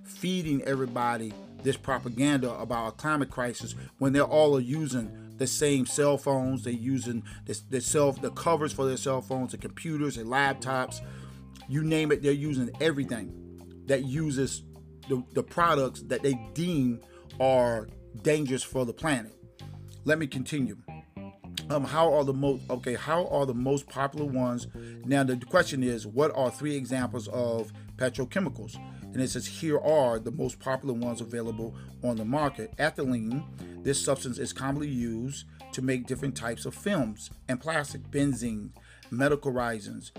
feeding 0.05 0.63
everybody 0.63 1.33
this 1.63 1.77
propaganda 1.77 2.53
about 2.55 2.89
a 2.89 2.93
climate 2.93 3.31
crisis 3.31 3.75
when 3.99 4.13
they're 4.13 4.23
all 4.23 4.61
using 4.61 5.11
the 5.37 5.47
same 5.47 5.87
cell 5.87 6.19
phones. 6.19 6.65
They're 6.65 6.73
using 6.73 7.23
the, 7.47 7.59
the 7.71 7.81
cell 7.81 8.13
the 8.13 8.31
covers 8.31 8.73
for 8.73 8.87
their 8.87 8.97
cell 8.97 9.21
phones, 9.23 9.53
the 9.53 9.59
computers, 9.59 10.17
and 10.17 10.29
laptops. 10.29 11.01
You 11.69 11.83
name 11.83 12.13
it, 12.13 12.23
they're 12.23 12.33
using 12.33 12.71
everything 12.81 13.85
that 13.87 14.05
uses 14.05 14.63
the, 15.09 15.25
the 15.33 15.43
products 15.43 16.03
that 16.03 16.23
they 16.23 16.35
deem 16.55 17.01
are 17.41 17.89
dangerous 18.23 18.63
for 18.63 18.85
the 18.85 18.93
planet. 18.93 19.33
Let 20.05 20.19
me 20.19 20.27
continue. 20.27 20.77
Um, 21.71 21.85
how 21.85 22.13
are 22.13 22.25
the 22.25 22.35
most 22.35 22.63
okay? 22.69 22.95
How 22.95 23.27
are 23.29 23.47
the 23.47 23.55
most 23.55 23.89
popular 23.89 24.27
ones? 24.27 24.67
Now 25.05 25.23
the 25.23 25.37
question 25.37 25.83
is, 25.83 26.07
what 26.07 26.33
are 26.35 26.51
three 26.51 26.75
examples 26.75 27.29
of 27.29 27.73
petrochemicals? 27.97 28.77
and 29.13 29.23
it 29.23 29.29
says 29.29 29.47
here 29.47 29.79
are 29.79 30.19
the 30.19 30.31
most 30.31 30.61
popular 30.61 30.95
ones 30.95 31.21
available 31.21 31.75
on 32.03 32.17
the 32.17 32.25
market. 32.25 32.77
Ethylene, 32.77 33.45
this 33.83 34.03
substance 34.03 34.39
is 34.39 34.53
commonly 34.53 34.89
used 34.89 35.47
to 35.73 35.83
make 35.83 36.07
different 36.07 36.37
types 36.37 36.67
of 36.67 36.75
films 36.75 37.31
and 37.49 37.61
plastic, 37.61 38.03
benzene, 38.11 38.71
medical 39.11 39.51
resins, 39.51 40.13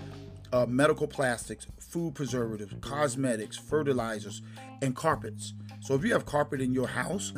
uh, 0.52 0.66
medical 0.66 1.06
plastics, 1.06 1.66
food 1.78 2.14
preservatives, 2.14 2.74
cosmetics, 2.80 3.56
fertilizers, 3.56 4.42
and 4.82 4.94
carpets. 4.94 5.54
So 5.80 5.94
if 5.94 6.04
you 6.04 6.12
have 6.12 6.26
carpet 6.26 6.60
in 6.60 6.72
your 6.74 6.88
house, 6.88 7.32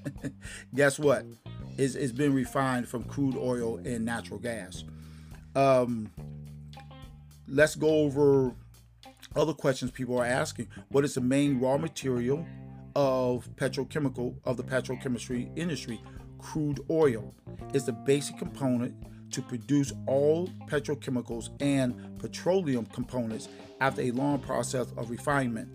guess 0.74 0.98
what? 0.98 1.24
It's, 1.78 1.94
it's 1.94 2.12
been 2.12 2.34
refined 2.34 2.88
from 2.88 3.04
crude 3.04 3.36
oil 3.36 3.78
and 3.78 4.04
natural 4.04 4.38
gas. 4.38 4.84
Um, 5.54 6.10
let's 7.48 7.74
go 7.74 7.88
over 7.88 8.54
other 9.36 9.54
questions 9.54 9.90
people 9.90 10.18
are 10.18 10.26
asking. 10.26 10.68
What 10.88 11.04
is 11.04 11.14
the 11.14 11.20
main 11.20 11.60
raw 11.60 11.78
material 11.78 12.46
of 12.94 13.48
petrochemical 13.56 14.34
of 14.44 14.56
the 14.56 14.64
petrochemistry 14.64 15.56
industry? 15.56 16.00
Crude 16.38 16.80
oil 16.90 17.34
is 17.72 17.84
the 17.84 17.92
basic 17.92 18.36
component 18.38 18.94
to 19.32 19.40
produce 19.40 19.92
all 20.06 20.48
petrochemicals 20.66 21.50
and 21.60 22.18
petroleum 22.18 22.84
components 22.86 23.48
after 23.80 24.02
a 24.02 24.10
long 24.10 24.38
process 24.38 24.92
of 24.96 25.10
refinement 25.10 25.68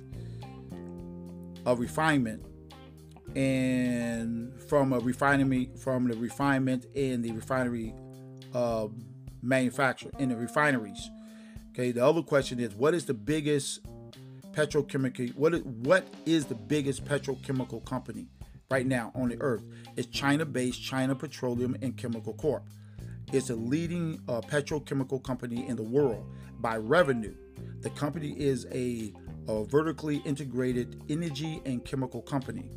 of 1.66 1.80
refinement 1.80 2.42
and 3.38 4.60
from 4.64 4.94
a 4.94 5.00
refinery 5.00 5.70
from 5.78 6.08
the 6.08 6.18
refinement 6.18 6.86
in 6.96 7.22
the 7.22 7.32
refinery 7.32 7.94
uh, 8.56 8.88
manufacture 9.44 10.10
in 10.18 10.30
the 10.30 10.36
refineries 10.36 11.10
Okay, 11.72 11.92
the 11.92 12.04
other 12.04 12.24
question 12.24 12.60
is 12.60 12.74
what 12.74 12.96
is 12.96 13.06
the 13.06 13.14
biggest 13.14 13.82
petrochemical 14.54 15.36
what 15.36 15.54
is, 15.54 15.62
what 15.62 16.08
is 16.26 16.46
the 16.46 16.56
biggest 16.56 17.06
petrochemical 17.06 17.86
company 17.86 18.26
right 18.72 18.88
now 18.88 19.12
on 19.14 19.30
the 19.30 19.40
earth? 19.40 19.62
It's 19.96 20.08
China-based 20.08 20.82
China 20.82 21.14
Petroleum 21.14 21.78
and 21.84 21.96
Chemical 21.96 22.34
Corp. 22.34 22.64
It's 23.32 23.52
a 23.52 23.56
leading 23.56 24.20
uh, 24.28 24.42
petrochemical 24.42 25.24
company 25.24 25.68
in 25.68 25.76
the 25.76 25.84
world 25.84 26.26
by 26.60 26.78
revenue. 26.78 27.36
The 27.82 27.92
company 27.92 28.32
is 28.32 28.66
a, 28.72 29.14
a 29.48 29.64
vertically 29.66 30.24
integrated 30.26 31.00
energy 31.10 31.62
and 31.64 31.86
chemical 31.86 32.24
company 32.24 32.72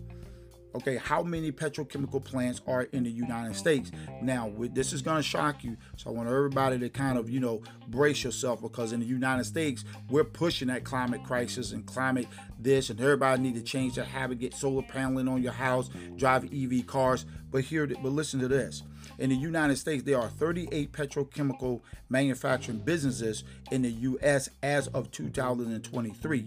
okay 0.74 0.96
how 0.96 1.22
many 1.22 1.52
petrochemical 1.52 2.24
plants 2.24 2.60
are 2.66 2.82
in 2.82 3.04
the 3.04 3.10
united 3.10 3.56
states? 3.56 3.90
Now 4.22 4.48
with, 4.48 4.74
this 4.74 4.92
is 4.92 5.02
going 5.02 5.16
to 5.16 5.22
shock 5.22 5.64
you 5.64 5.76
so 5.96 6.10
i 6.10 6.12
want 6.12 6.28
everybody 6.28 6.78
to 6.78 6.88
kind 6.88 7.18
of 7.18 7.30
you 7.30 7.40
know 7.40 7.62
brace 7.88 8.24
yourself 8.24 8.60
because 8.60 8.92
in 8.92 9.00
the 9.00 9.06
united 9.06 9.44
states 9.44 9.84
we're 10.08 10.24
pushing 10.24 10.68
that 10.68 10.84
climate 10.84 11.22
crisis 11.24 11.72
and 11.72 11.86
climate 11.86 12.26
this 12.58 12.90
and 12.90 13.00
everybody 13.00 13.42
need 13.42 13.54
to 13.54 13.62
change 13.62 13.94
their 13.94 14.04
habit 14.04 14.38
get 14.38 14.54
solar 14.54 14.82
paneling 14.82 15.28
on 15.28 15.42
your 15.42 15.52
house 15.52 15.90
drive 16.16 16.44
ev 16.52 16.86
cars. 16.86 17.24
But 17.50 17.64
here 17.64 17.86
but 17.86 18.04
listen 18.04 18.40
to 18.40 18.48
this. 18.48 18.82
In 19.18 19.30
the 19.30 19.36
united 19.36 19.76
states 19.76 20.04
there 20.04 20.20
are 20.20 20.28
38 20.28 20.92
petrochemical 20.92 21.80
manufacturing 22.08 22.78
businesses 22.78 23.44
in 23.70 23.82
the 23.82 23.90
us 23.90 24.48
as 24.62 24.88
of 24.88 25.10
2023 25.10 26.46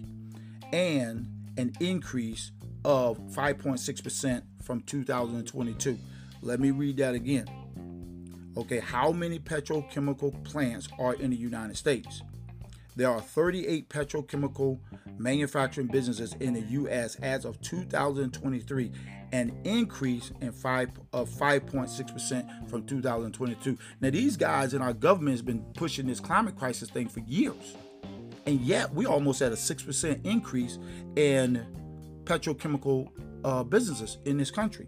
and 0.72 1.28
an 1.58 1.74
increase 1.80 2.52
of 2.86 3.18
5.6% 3.32 4.42
from 4.62 4.82
2022. 4.82 5.98
Let 6.42 6.60
me 6.60 6.72
read 6.72 6.98
that 6.98 7.16
again. 7.16 7.48
Okay, 8.56 8.80
how 8.80 9.12
many 9.12 9.40
petrochemical 9.40 10.44
plants 10.44 10.88
are 11.00 11.16
in 11.16 11.32
the 11.32 11.36
United 11.36 11.78
States? 11.78 12.22
There 12.96 13.10
are 13.10 13.22
38 13.22 13.90
petrochemical 13.90 14.80
manufacturing 15.18 15.88
businesses 15.88 16.36
in 16.40 16.54
the 16.54 16.62
U.S. 16.62 17.16
as 17.16 17.46
of 17.46 17.60
2023, 17.62 18.92
an 19.32 19.52
increase 19.64 20.32
in 20.42 20.52
five 20.52 20.90
of 21.12 21.30
5.6% 21.30 22.70
from 22.70 22.86
2022. 22.86 23.78
Now, 24.00 24.10
these 24.12 24.38
guys 24.38 24.76
in 24.76 24.82
our 24.84 24.94
government 24.94 25.34
has 25.34 25.42
been 25.42 25.64
pushing 25.74 26.06
this 26.06 26.20
climate 26.20 26.56
crisis 26.56 26.90
thing 26.90 27.08
for 27.08 27.22
years, 27.22 27.76
and 28.46 28.60
yet 28.62 28.94
we 28.94 29.08
almost 29.08 29.40
had 29.40 29.52
a 29.52 29.58
six 29.58 29.82
percent 29.82 30.24
increase 30.26 30.78
in 31.16 31.66
petrochemical 32.26 33.10
uh, 33.44 33.64
businesses 33.64 34.18
in 34.26 34.38
this 34.38 34.52
country. 34.52 34.88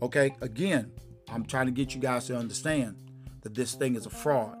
Okay, 0.00 0.34
again, 0.40 0.90
I'm 1.28 1.44
trying 1.44 1.66
to 1.66 1.72
get 1.72 1.94
you 1.94 2.00
guys 2.00 2.26
to 2.26 2.36
understand 2.36 2.96
that 3.42 3.54
this 3.54 3.74
thing 3.74 3.94
is 3.94 4.06
a 4.06 4.10
fraud. 4.10 4.56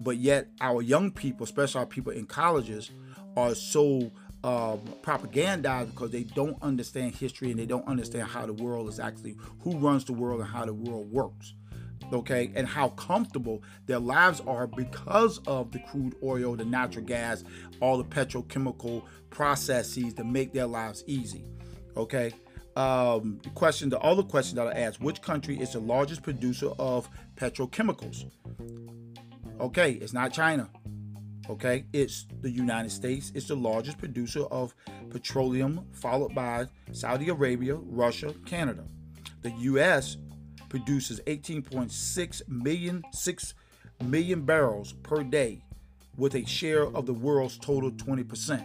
But 0.00 0.18
yet, 0.18 0.48
our 0.60 0.82
young 0.82 1.10
people, 1.10 1.44
especially 1.44 1.80
our 1.80 1.86
people 1.86 2.12
in 2.12 2.26
colleges, 2.26 2.90
are 3.36 3.54
so 3.54 4.10
um, 4.44 4.80
propagandized 5.02 5.92
because 5.92 6.10
they 6.10 6.24
don't 6.24 6.62
understand 6.62 7.14
history 7.14 7.50
and 7.50 7.58
they 7.58 7.66
don't 7.66 7.86
understand 7.88 8.28
how 8.28 8.44
the 8.46 8.52
world 8.52 8.88
is 8.88 9.00
actually, 9.00 9.36
who 9.60 9.78
runs 9.78 10.04
the 10.04 10.12
world 10.12 10.40
and 10.40 10.48
how 10.48 10.66
the 10.66 10.74
world 10.74 11.10
works 11.10 11.54
okay, 12.12 12.50
and 12.54 12.66
how 12.66 12.90
comfortable 12.90 13.62
their 13.86 13.98
lives 13.98 14.40
are 14.46 14.66
because 14.66 15.40
of 15.46 15.72
the 15.72 15.78
crude 15.80 16.14
oil, 16.22 16.56
the 16.56 16.64
natural 16.64 17.04
gas, 17.04 17.44
all 17.80 17.98
the 17.98 18.04
petrochemical 18.04 19.02
processes 19.30 20.14
that 20.14 20.26
make 20.26 20.52
their 20.52 20.66
lives 20.66 21.04
easy, 21.06 21.44
okay. 21.96 22.32
Um, 22.76 23.40
the 23.42 23.48
question, 23.50 23.88
the 23.88 23.98
other 24.00 24.22
question 24.22 24.56
that 24.56 24.66
I 24.66 24.80
asked: 24.80 25.00
Which 25.00 25.22
country 25.22 25.58
is 25.58 25.72
the 25.72 25.80
largest 25.80 26.22
producer 26.22 26.72
of 26.78 27.08
petrochemicals? 27.36 28.30
Okay, 29.58 29.92
it's 29.92 30.12
not 30.12 30.34
China. 30.34 30.68
Okay, 31.48 31.86
it's 31.94 32.26
the 32.42 32.50
United 32.50 32.90
States. 32.90 33.32
It's 33.34 33.48
the 33.48 33.56
largest 33.56 33.96
producer 33.96 34.42
of 34.46 34.74
petroleum, 35.08 35.86
followed 35.92 36.34
by 36.34 36.66
Saudi 36.92 37.30
Arabia, 37.30 37.76
Russia, 37.76 38.34
Canada. 38.44 38.84
The 39.40 39.52
U.S 39.52 40.18
produces 40.76 41.20
18.6 41.26 42.48
million, 42.48 43.02
6 43.10 43.54
million 44.04 44.42
barrels 44.42 44.92
per 44.92 45.22
day 45.22 45.62
with 46.18 46.34
a 46.34 46.44
share 46.44 46.84
of 46.94 47.06
the 47.06 47.14
world's 47.14 47.56
total 47.56 47.90
20%. 47.90 48.62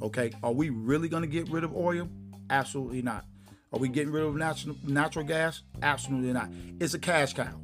Okay, 0.00 0.32
are 0.42 0.52
we 0.52 0.70
really 0.70 1.10
going 1.10 1.22
to 1.22 1.28
get 1.28 1.46
rid 1.50 1.62
of 1.62 1.76
oil? 1.76 2.08
Absolutely 2.48 3.02
not. 3.02 3.26
Are 3.70 3.78
we 3.78 3.88
getting 3.88 4.12
rid 4.12 4.24
of 4.24 4.34
natural 4.34 4.76
natural 4.84 5.26
gas? 5.26 5.60
Absolutely 5.82 6.32
not. 6.32 6.48
It's 6.80 6.94
a 6.94 6.98
cash 6.98 7.34
cow. 7.34 7.60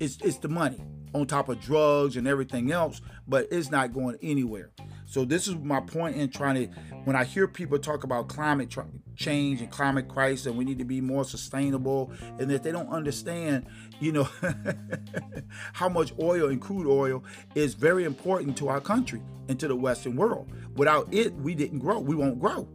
It's 0.00 0.18
it's 0.22 0.38
the 0.38 0.48
money 0.48 0.80
on 1.14 1.26
top 1.26 1.48
of 1.48 1.60
drugs 1.62 2.16
and 2.16 2.28
everything 2.28 2.72
else, 2.72 3.00
but 3.26 3.46
it's 3.50 3.70
not 3.70 3.94
going 3.94 4.18
anywhere. 4.22 4.70
So 5.06 5.24
this 5.24 5.46
is 5.48 5.56
my 5.56 5.80
point 5.80 6.16
in 6.16 6.30
trying 6.30 6.54
to 6.54 6.74
when 7.04 7.14
I 7.14 7.24
hear 7.24 7.46
people 7.46 7.78
talk 7.78 8.04
about 8.04 8.28
climate 8.28 8.74
change 9.16 9.60
and 9.60 9.70
climate 9.70 10.08
crisis 10.08 10.46
and 10.46 10.56
we 10.56 10.64
need 10.64 10.78
to 10.78 10.84
be 10.84 11.00
more 11.00 11.24
sustainable 11.24 12.12
and 12.38 12.50
that 12.50 12.62
they 12.62 12.72
don't 12.72 12.88
understand, 12.88 13.66
you 14.00 14.12
know, 14.12 14.28
how 15.72 15.88
much 15.88 16.12
oil 16.20 16.48
and 16.48 16.60
crude 16.60 16.86
oil 16.86 17.22
is 17.54 17.74
very 17.74 18.04
important 18.04 18.56
to 18.58 18.68
our 18.68 18.80
country 18.80 19.22
and 19.48 19.60
to 19.60 19.68
the 19.68 19.76
western 19.76 20.16
world. 20.16 20.50
Without 20.76 21.12
it, 21.12 21.34
we 21.34 21.54
didn't 21.54 21.78
grow. 21.78 22.00
We 22.00 22.16
won't 22.16 22.40
grow. 22.40 22.68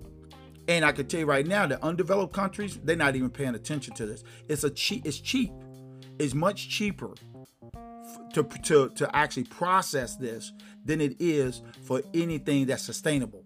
And 0.67 0.85
I 0.85 0.91
can 0.91 1.07
tell 1.07 1.21
you 1.21 1.25
right 1.25 1.47
now, 1.47 1.65
the 1.65 1.83
undeveloped 1.83 2.31
countries, 2.33 2.79
they're 2.83 2.95
not 2.95 3.15
even 3.15 3.31
paying 3.31 3.55
attention 3.55 3.95
to 3.95 4.05
this. 4.05 4.23
It's 4.47 4.63
a 4.63 4.69
cheap, 4.69 5.05
it's 5.05 5.19
cheap. 5.19 5.51
It's 6.19 6.35
much 6.35 6.69
cheaper 6.69 7.15
to, 8.33 8.43
to, 8.43 8.89
to 8.89 9.15
actually 9.15 9.45
process 9.45 10.15
this 10.15 10.51
than 10.89 11.01
it 11.01 11.15
is 11.19 11.61
for 11.83 12.01
anything 12.15 12.65
that's 12.65 12.81
sustainable. 12.81 13.43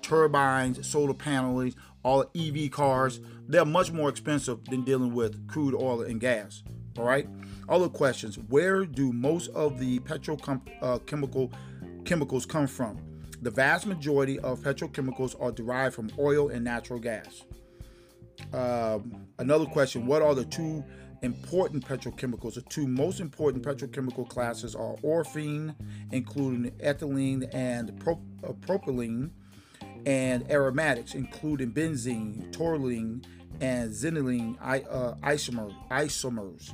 Turbines, 0.00 0.88
solar 0.88 1.12
panels, 1.12 1.74
all 2.02 2.24
EV 2.34 2.70
cars, 2.70 3.20
they're 3.46 3.66
much 3.66 3.92
more 3.92 4.08
expensive 4.08 4.64
than 4.64 4.82
dealing 4.82 5.12
with 5.12 5.46
crude 5.46 5.74
oil 5.74 6.00
and 6.00 6.20
gas. 6.20 6.62
All 6.96 7.04
right. 7.04 7.28
Other 7.68 7.90
questions: 7.90 8.38
Where 8.38 8.86
do 8.86 9.12
most 9.12 9.48
of 9.48 9.78
the 9.78 9.98
petrochemical 10.00 10.70
uh, 10.80 10.98
chemicals 12.04 12.46
come 12.46 12.66
from? 12.66 12.98
The 13.42 13.50
vast 13.50 13.84
majority 13.84 14.38
of 14.38 14.60
petrochemicals 14.60 15.38
are 15.38 15.52
derived 15.52 15.94
from 15.94 16.10
oil 16.18 16.48
and 16.48 16.64
natural 16.64 16.98
gas. 16.98 17.44
Um, 18.54 19.26
another 19.38 19.66
question: 19.66 20.06
What 20.06 20.22
are 20.22 20.34
the 20.34 20.46
two 20.46 20.82
important 21.22 21.86
petrochemicals. 21.86 22.54
The 22.54 22.62
two 22.62 22.86
most 22.86 23.20
important 23.20 23.64
petrochemical 23.64 24.28
classes 24.28 24.74
are 24.74 24.96
olefin, 24.96 25.74
including 26.12 26.70
ethylene 26.72 27.48
and 27.54 27.90
uh, 28.06 28.52
propylene, 28.52 29.30
and 30.04 30.50
aromatics, 30.50 31.14
including 31.14 31.72
benzene, 31.72 32.52
toluene, 32.52 33.24
and 33.60 33.90
xylene 33.90 34.56
uh, 34.60 35.14
isomer, 35.22 35.74
isomers. 35.90 36.72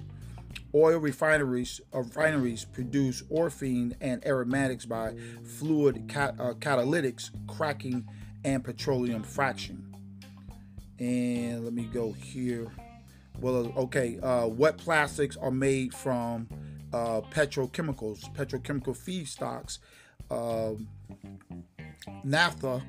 Oil 0.75 0.99
refineries, 0.99 1.81
uh, 1.95 1.99
refineries 1.99 2.65
produce 2.65 3.23
olefin 3.25 3.95
and 4.01 4.25
aromatics 4.27 4.87
by 4.87 5.15
fluid 5.59 6.09
cat- 6.09 6.35
uh, 6.39 6.55
catalytics, 6.55 7.31
cracking, 7.47 8.07
and 8.45 8.65
petroleum 8.65 9.23
fraction. 9.23 9.95
And 10.99 11.65
let 11.65 11.73
me 11.73 11.85
go 11.85 12.13
here. 12.13 12.71
Well, 13.41 13.73
okay. 13.77 14.19
Uh, 14.21 14.47
wet 14.47 14.79
plastics 14.79 15.37
are 15.37 15.51
made 15.51 15.93
from 15.95 16.49
uh, 16.93 17.23
petrochemicals, 17.31 18.33
petrochemical 18.35 18.97
feedstocks, 18.97 19.79
uh, 20.31 20.73
naphtha, 22.25 22.83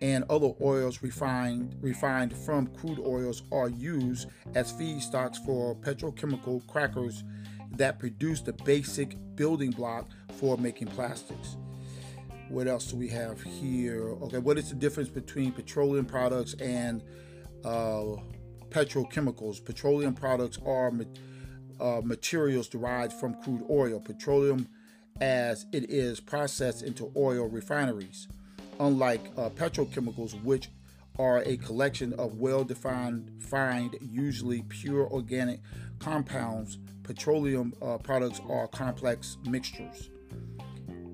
and 0.00 0.24
other 0.30 0.52
oils 0.60 1.02
refined 1.02 1.76
refined 1.80 2.36
from 2.36 2.68
crude 2.68 3.00
oils 3.00 3.42
are 3.50 3.68
used 3.68 4.28
as 4.54 4.72
feedstocks 4.72 5.44
for 5.44 5.74
petrochemical 5.74 6.64
crackers 6.68 7.24
that 7.72 7.98
produce 7.98 8.40
the 8.40 8.52
basic 8.64 9.16
building 9.34 9.70
block 9.70 10.08
for 10.34 10.56
making 10.56 10.88
plastics. 10.88 11.56
What 12.48 12.66
else 12.66 12.86
do 12.86 12.96
we 12.96 13.08
have 13.08 13.42
here? 13.42 14.10
Okay, 14.22 14.38
what 14.38 14.56
is 14.56 14.70
the 14.70 14.74
difference 14.74 15.10
between 15.10 15.52
petroleum 15.52 16.06
products 16.06 16.54
and 16.54 17.02
uh, 17.64 18.16
petrochemicals. 18.70 19.64
Petroleum 19.64 20.14
products 20.14 20.58
are 20.64 20.92
uh, 21.80 22.00
materials 22.04 22.68
derived 22.68 23.12
from 23.12 23.34
crude 23.42 23.64
oil. 23.70 24.00
Petroleum, 24.00 24.68
as 25.20 25.66
it 25.72 25.90
is 25.90 26.20
processed 26.20 26.82
into 26.82 27.12
oil 27.16 27.48
refineries, 27.48 28.28
unlike 28.80 29.20
uh, 29.36 29.48
petrochemicals, 29.50 30.42
which 30.42 30.70
are 31.18 31.42
a 31.44 31.56
collection 31.56 32.12
of 32.14 32.34
well-defined, 32.36 33.42
fine, 33.42 33.90
usually 34.00 34.62
pure 34.62 35.08
organic 35.08 35.60
compounds. 35.98 36.78
Petroleum 37.02 37.72
uh, 37.82 37.98
products 37.98 38.40
are 38.48 38.68
complex 38.68 39.36
mixtures. 39.44 40.10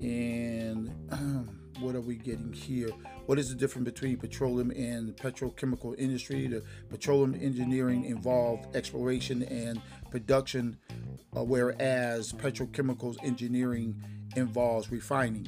And 0.01 0.91
what 1.79 1.95
are 1.95 2.01
we 2.01 2.15
getting 2.15 2.53
here? 2.53 2.89
What 3.25 3.39
is 3.39 3.49
the 3.49 3.55
difference 3.55 3.85
between 3.85 4.17
petroleum 4.17 4.69
and 4.71 5.09
the 5.09 5.13
petrochemical 5.13 5.97
industry? 5.97 6.45
The 6.47 6.63
petroleum 6.89 7.33
engineering 7.33 8.05
involved 8.05 8.75
exploration 8.75 9.41
and 9.43 9.81
production, 10.11 10.77
uh, 11.35 11.43
whereas 11.43 12.33
petrochemicals 12.33 13.17
engineering 13.23 13.95
involves 14.35 14.91
refining. 14.91 15.47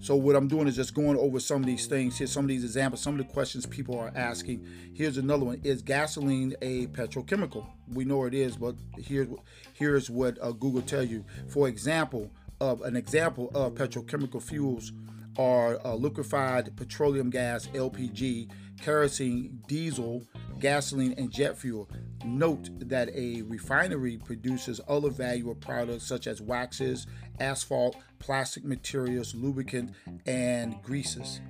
So 0.00 0.16
what 0.16 0.34
I'm 0.34 0.48
doing 0.48 0.66
is 0.66 0.74
just 0.74 0.92
going 0.92 1.16
over 1.16 1.38
some 1.38 1.60
of 1.60 1.66
these 1.66 1.86
things. 1.86 2.18
Here's 2.18 2.32
some 2.32 2.44
of 2.44 2.48
these 2.48 2.64
examples, 2.64 3.00
some 3.00 3.18
of 3.18 3.26
the 3.26 3.32
questions 3.32 3.64
people 3.64 3.96
are 3.96 4.12
asking. 4.16 4.66
Here's 4.92 5.16
another 5.16 5.44
one: 5.44 5.60
Is 5.62 5.82
gasoline 5.82 6.54
a 6.62 6.88
petrochemical? 6.88 7.64
We 7.92 8.04
know 8.04 8.24
it 8.24 8.34
is, 8.34 8.56
but 8.56 8.74
here's 8.98 9.28
here's 9.72 10.10
what 10.10 10.36
uh, 10.42 10.50
Google 10.50 10.82
tell 10.82 11.04
you. 11.04 11.24
For 11.48 11.68
example, 11.68 12.30
of 12.60 12.82
an 12.82 12.96
example 12.96 13.50
of 13.54 13.74
petrochemical 13.74 14.42
fuels 14.42 14.92
are 15.38 15.78
uh, 15.84 15.94
liquefied 15.94 16.76
petroleum 16.76 17.30
gas 17.30 17.66
(LPG), 17.68 18.50
kerosene, 18.80 19.60
diesel, 19.66 20.24
gasoline, 20.60 21.14
and 21.16 21.30
jet 21.30 21.56
fuel. 21.56 21.88
Note 22.24 22.70
that 22.88 23.10
a 23.14 23.42
refinery 23.42 24.16
produces 24.16 24.80
other 24.88 25.10
valuable 25.10 25.54
products 25.54 26.06
such 26.06 26.26
as 26.26 26.40
waxes, 26.40 27.06
asphalt, 27.40 27.96
plastic 28.18 28.64
materials, 28.64 29.34
lubricant, 29.34 29.92
and 30.26 30.80
greases. 30.82 31.40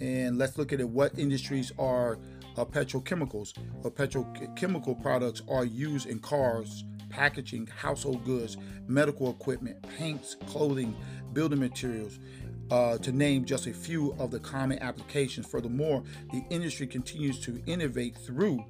And 0.00 0.38
let's 0.38 0.58
look 0.58 0.72
at 0.72 0.80
it. 0.80 0.88
What 0.88 1.18
industries 1.18 1.72
are 1.78 2.18
uh, 2.56 2.64
petrochemicals? 2.64 3.56
Or 3.82 3.90
petrochemical 3.90 5.00
products 5.00 5.42
are 5.48 5.64
used 5.64 6.06
in 6.06 6.18
cars, 6.20 6.84
packaging, 7.08 7.66
household 7.66 8.24
goods, 8.24 8.56
medical 8.86 9.30
equipment, 9.30 9.82
paints, 9.96 10.36
clothing, 10.46 10.94
building 11.32 11.60
materials. 11.60 12.18
Uh, 12.70 12.98
to 12.98 13.12
name 13.12 13.46
just 13.46 13.66
a 13.66 13.72
few 13.72 14.14
of 14.18 14.30
the 14.30 14.38
common 14.38 14.78
applications. 14.80 15.46
Furthermore, 15.46 16.02
the 16.32 16.44
industry 16.50 16.86
continues 16.86 17.40
to 17.40 17.62
innovate 17.66 18.14
through 18.14 18.62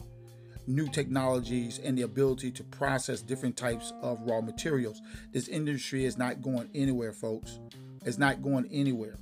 new 0.69 0.87
technologies 0.89 1.81
and 1.83 1.97
the 1.97 2.03
ability 2.03 2.51
to 2.53 2.63
process 2.63 3.23
different 3.23 3.57
types 3.57 3.93
of 4.03 4.21
raw 4.23 4.41
materials. 4.41 5.01
This 5.33 5.49
industry 5.49 6.05
is 6.05 6.17
not 6.17 6.43
going 6.43 6.69
anywhere, 6.75 7.13
folks. 7.13 7.59
It's 8.05 8.19
not 8.19 8.43
going 8.43 8.69
anywhere. 8.71 9.17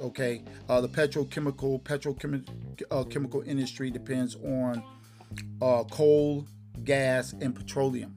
Okay, 0.00 0.42
uh, 0.68 0.80
the 0.80 0.88
petrochemical 0.88 1.82
petrochemical 1.82 2.82
uh, 2.90 3.04
chemical 3.04 3.42
industry 3.42 3.90
depends 3.90 4.36
on 4.36 4.82
uh, 5.62 5.84
coal, 5.84 6.46
gas, 6.84 7.32
and 7.40 7.54
petroleum. 7.54 8.14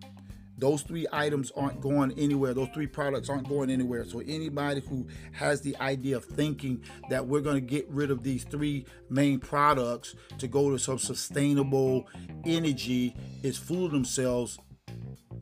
Those 0.60 0.82
three 0.82 1.08
items 1.12 1.52
aren't 1.52 1.80
going 1.80 2.12
anywhere. 2.18 2.54
Those 2.54 2.70
three 2.74 2.88
products 2.88 3.30
aren't 3.30 3.48
going 3.48 3.70
anywhere. 3.70 4.04
So 4.06 4.20
anybody 4.20 4.82
who 4.82 5.08
has 5.32 5.62
the 5.62 5.76
idea 5.78 6.18
of 6.18 6.26
thinking 6.26 6.84
that 7.10 7.26
we're 7.26 7.42
going 7.42 7.56
to 7.56 7.62
get 7.62 7.88
rid 7.90 8.12
of 8.12 8.24
these 8.24 8.44
three 8.44 8.86
main 9.10 9.40
products 9.40 10.16
to 10.38 10.48
go 10.48 10.70
to 10.70 10.78
some 10.78 11.00
sustainable 11.00 12.08
energy 12.46 13.16
is 13.42 13.58
fooling 13.58 13.92
themselves, 13.92 14.60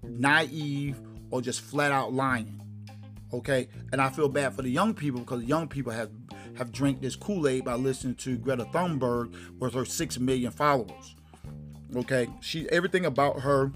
naive, 0.03 1.01
or 1.31 1.41
just 1.41 1.61
flat 1.61 1.91
out 1.91 2.13
lying. 2.13 2.61
Okay, 3.33 3.67
and 3.91 4.01
I 4.01 4.09
feel 4.09 4.29
bad 4.29 4.53
for 4.53 4.61
the 4.61 4.69
young 4.69 4.93
people 4.93 5.19
because 5.19 5.43
young 5.43 5.67
people 5.67 5.91
have 5.91 6.11
have 6.57 6.71
drank 6.71 7.01
this 7.01 7.15
Kool 7.15 7.47
Aid 7.47 7.65
by 7.65 7.75
listening 7.75 8.15
to 8.15 8.37
Greta 8.37 8.65
Thunberg 8.65 9.35
with 9.59 9.73
her 9.73 9.85
six 9.85 10.17
million 10.17 10.51
followers. 10.51 11.15
Okay, 11.95 12.27
she 12.39 12.69
everything 12.69 13.05
about 13.05 13.41
her 13.41 13.71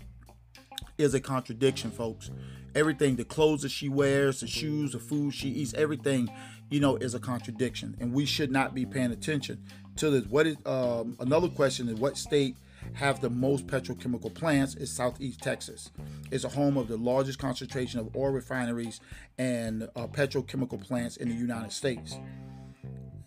is 1.01 1.13
a 1.13 1.19
contradiction, 1.19 1.91
folks. 1.91 2.29
Everything, 2.73 3.15
the 3.15 3.25
clothes 3.25 3.63
that 3.63 3.71
she 3.71 3.89
wears, 3.89 4.39
the 4.39 4.47
shoes, 4.47 4.93
the 4.93 4.99
food 4.99 5.33
she 5.33 5.49
eats, 5.49 5.73
everything, 5.73 6.29
you 6.69 6.79
know, 6.79 6.95
is 6.95 7.13
a 7.13 7.19
contradiction, 7.19 7.97
and 7.99 8.13
we 8.13 8.25
should 8.25 8.51
not 8.51 8.73
be 8.73 8.85
paying 8.85 9.11
attention 9.11 9.61
to 9.97 10.09
this. 10.09 10.25
What 10.25 10.47
is 10.47 10.55
um, 10.65 11.17
another 11.19 11.49
question? 11.49 11.89
Is 11.89 11.95
what 11.95 12.17
state 12.17 12.55
have 12.93 13.19
the 13.19 13.29
most 13.29 13.67
petrochemical 13.67 14.33
plants? 14.33 14.75
Is 14.75 14.91
Southeast 14.91 15.41
Texas. 15.41 15.91
It's 16.31 16.45
a 16.45 16.49
home 16.49 16.77
of 16.77 16.87
the 16.87 16.97
largest 16.97 17.39
concentration 17.39 17.99
of 17.99 18.15
oil 18.15 18.31
refineries 18.31 19.01
and 19.37 19.83
uh, 19.95 20.07
petrochemical 20.07 20.81
plants 20.81 21.17
in 21.17 21.27
the 21.27 21.35
United 21.35 21.73
States. 21.73 22.17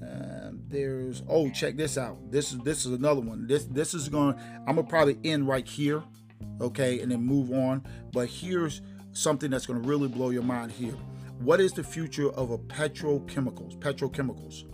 Uh, 0.03 0.51
there's 0.69 1.23
oh 1.29 1.49
check 1.51 1.77
this 1.77 1.97
out 1.97 2.19
this 2.31 2.53
is 2.53 2.59
this 2.59 2.85
is 2.85 2.93
another 2.93 3.21
one 3.21 3.47
this 3.47 3.65
this 3.67 3.95
is 3.95 4.09
to, 4.09 4.17
i'm 4.17 4.77
gonna 4.77 4.83
probably 4.83 5.17
end 5.25 5.49
right 5.49 5.67
here 5.67 6.03
okay, 6.61 7.01
and 7.01 7.11
then 7.11 7.23
move 7.23 7.51
on. 7.53 7.83
But 8.13 8.29
here's 8.29 8.83
something 9.13 9.51
that's 9.51 9.67
going 9.67 9.83
to 9.83 9.89
really 9.89 10.09
blow 10.09 10.31
your 10.31 10.43
mind 10.43 10.73
here. 10.73 10.95
What 11.39 11.61
is 11.61 11.73
the 11.73 11.85
future 11.85 12.31
of 12.31 12.51
a 12.51 12.59
petrochemicals? 12.59 13.79
Petrochemicals. 13.79 14.65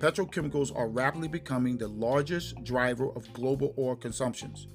Petrochemicals 0.00 0.74
are 0.76 0.88
rapidly 0.88 1.28
becoming 1.28 1.76
the 1.76 1.88
largest 1.88 2.62
driver 2.64 3.10
of 3.10 3.32
global 3.32 3.74
oil 3.78 3.96
consumptions. 3.96 4.68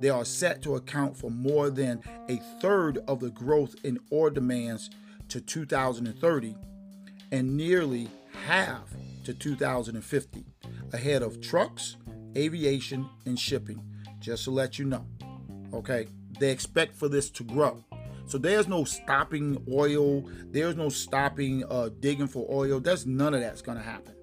They 0.00 0.10
are 0.10 0.24
set 0.24 0.62
to 0.62 0.76
account 0.76 1.16
for 1.16 1.30
more 1.30 1.70
than 1.70 2.02
a 2.28 2.36
third 2.60 2.98
of 3.08 3.20
the 3.20 3.30
growth 3.30 3.74
in 3.84 3.98
oil 4.12 4.30
demands 4.30 4.90
to 5.28 5.40
2030 5.40 6.56
and 7.32 7.56
nearly 7.56 8.08
half 8.46 8.94
to 9.24 9.34
2050, 9.34 10.44
ahead 10.92 11.22
of 11.22 11.40
trucks, 11.40 11.96
aviation, 12.36 13.08
and 13.26 13.38
shipping. 13.38 13.82
Just 14.20 14.44
to 14.44 14.50
let 14.50 14.78
you 14.78 14.84
know. 14.84 15.06
Okay, 15.72 16.06
they 16.38 16.50
expect 16.50 16.94
for 16.94 17.08
this 17.08 17.30
to 17.30 17.44
grow. 17.44 17.84
So 18.26 18.36
there's 18.36 18.68
no 18.68 18.84
stopping 18.84 19.64
oil. 19.70 20.22
There's 20.50 20.76
no 20.76 20.90
stopping 20.90 21.64
uh, 21.70 21.88
digging 22.00 22.26
for 22.26 22.46
oil. 22.50 22.78
There's 22.78 23.06
none 23.06 23.34
of 23.34 23.40
that's 23.40 23.62
gonna 23.62 23.82
happen. 23.82 24.14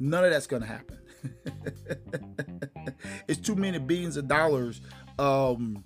None 0.00 0.24
of 0.24 0.30
that's 0.30 0.46
gonna 0.46 0.66
happen. 0.66 0.98
it's 3.28 3.40
too 3.40 3.54
many 3.54 3.78
billions 3.78 4.16
of 4.16 4.28
dollars 4.28 4.80
um, 5.18 5.84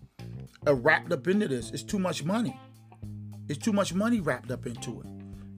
uh, 0.67 0.75
wrapped 0.75 1.13
up 1.13 1.27
into 1.27 1.49
this. 1.49 1.71
It's 1.73 1.83
too 1.83 1.99
much 1.99 2.25
money. 2.25 2.59
It's 3.49 3.59
too 3.59 3.73
much 3.73 3.93
money 3.93 4.21
wrapped 4.21 4.51
up 4.51 4.67
into 4.67 5.01
it. 5.01 5.07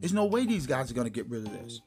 There's 0.00 0.14
no 0.14 0.24
way 0.24 0.46
these 0.46 0.66
guys 0.66 0.90
are 0.90 0.94
gonna 0.94 1.10
get 1.10 1.28
rid 1.28 1.46
of 1.46 1.52
this. 1.52 1.80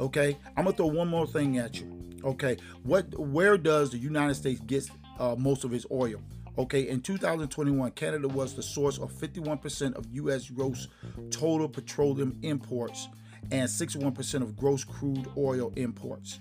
Okay, 0.00 0.36
I'm 0.56 0.64
gonna 0.64 0.76
throw 0.76 0.86
one 0.86 1.08
more 1.08 1.26
thing 1.26 1.58
at 1.58 1.80
you. 1.80 1.98
Okay, 2.24 2.56
what? 2.82 3.16
Where 3.18 3.56
does 3.56 3.90
the 3.90 3.98
United 3.98 4.34
States 4.34 4.60
get 4.60 4.90
uh, 5.18 5.36
most 5.38 5.64
of 5.64 5.72
its 5.72 5.86
oil? 5.92 6.20
Okay, 6.58 6.88
in 6.88 7.00
2021, 7.00 7.92
Canada 7.92 8.26
was 8.26 8.54
the 8.54 8.62
source 8.64 8.98
of 8.98 9.12
51% 9.12 9.94
of 9.94 10.06
U.S. 10.10 10.50
gross 10.50 10.88
total 11.30 11.68
petroleum 11.68 12.36
imports 12.42 13.08
and 13.52 13.68
61% 13.68 14.42
of 14.42 14.56
gross 14.56 14.82
crude 14.82 15.28
oil 15.36 15.72
imports. 15.76 16.40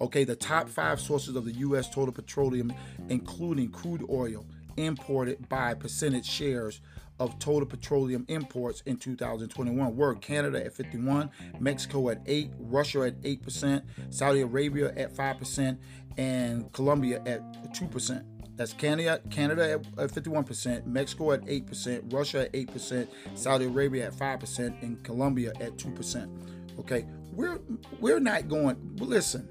Okay, 0.00 0.24
the 0.24 0.34
top 0.34 0.68
five 0.68 1.00
sources 1.00 1.36
of 1.36 1.44
the 1.44 1.52
U.S. 1.52 1.88
total 1.88 2.12
petroleum, 2.12 2.72
including 3.08 3.70
crude 3.70 4.04
oil, 4.10 4.44
imported 4.76 5.48
by 5.48 5.72
percentage 5.72 6.26
shares 6.26 6.80
of 7.20 7.38
total 7.38 7.64
petroleum 7.64 8.24
imports 8.26 8.82
in 8.86 8.96
2021 8.96 9.96
were 9.96 10.16
Canada 10.16 10.64
at 10.64 10.74
51, 10.74 11.30
Mexico 11.60 12.08
at 12.08 12.20
8, 12.26 12.50
Russia 12.58 13.02
at 13.02 13.20
8%, 13.22 13.82
Saudi 14.10 14.40
Arabia 14.40 14.92
at 14.96 15.14
5%, 15.14 15.78
and 16.16 16.72
Colombia 16.72 17.22
at 17.24 17.40
2%. 17.72 18.33
That's 18.56 18.72
Canada, 18.72 19.20
Canada 19.30 19.80
at 19.98 20.10
51%, 20.10 20.86
Mexico 20.86 21.32
at 21.32 21.42
8%, 21.42 22.12
Russia 22.12 22.42
at 22.42 22.52
8%, 22.52 23.08
Saudi 23.34 23.64
Arabia 23.64 24.06
at 24.06 24.12
5%, 24.14 24.82
and 24.82 25.02
Colombia 25.02 25.52
at 25.60 25.76
2%. 25.76 26.30
Okay, 26.78 27.04
we're 27.32 27.60
we're 28.00 28.20
not 28.20 28.48
going. 28.48 28.76
Listen, 28.96 29.48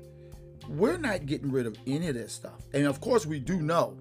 we're 0.67 0.97
not 0.97 1.25
getting 1.25 1.51
rid 1.51 1.65
of 1.65 1.77
any 1.87 2.07
of 2.07 2.15
this 2.15 2.33
stuff. 2.33 2.65
And 2.73 2.85
of 2.85 3.01
course, 3.01 3.25
we 3.25 3.39
do 3.39 3.61
know 3.61 3.97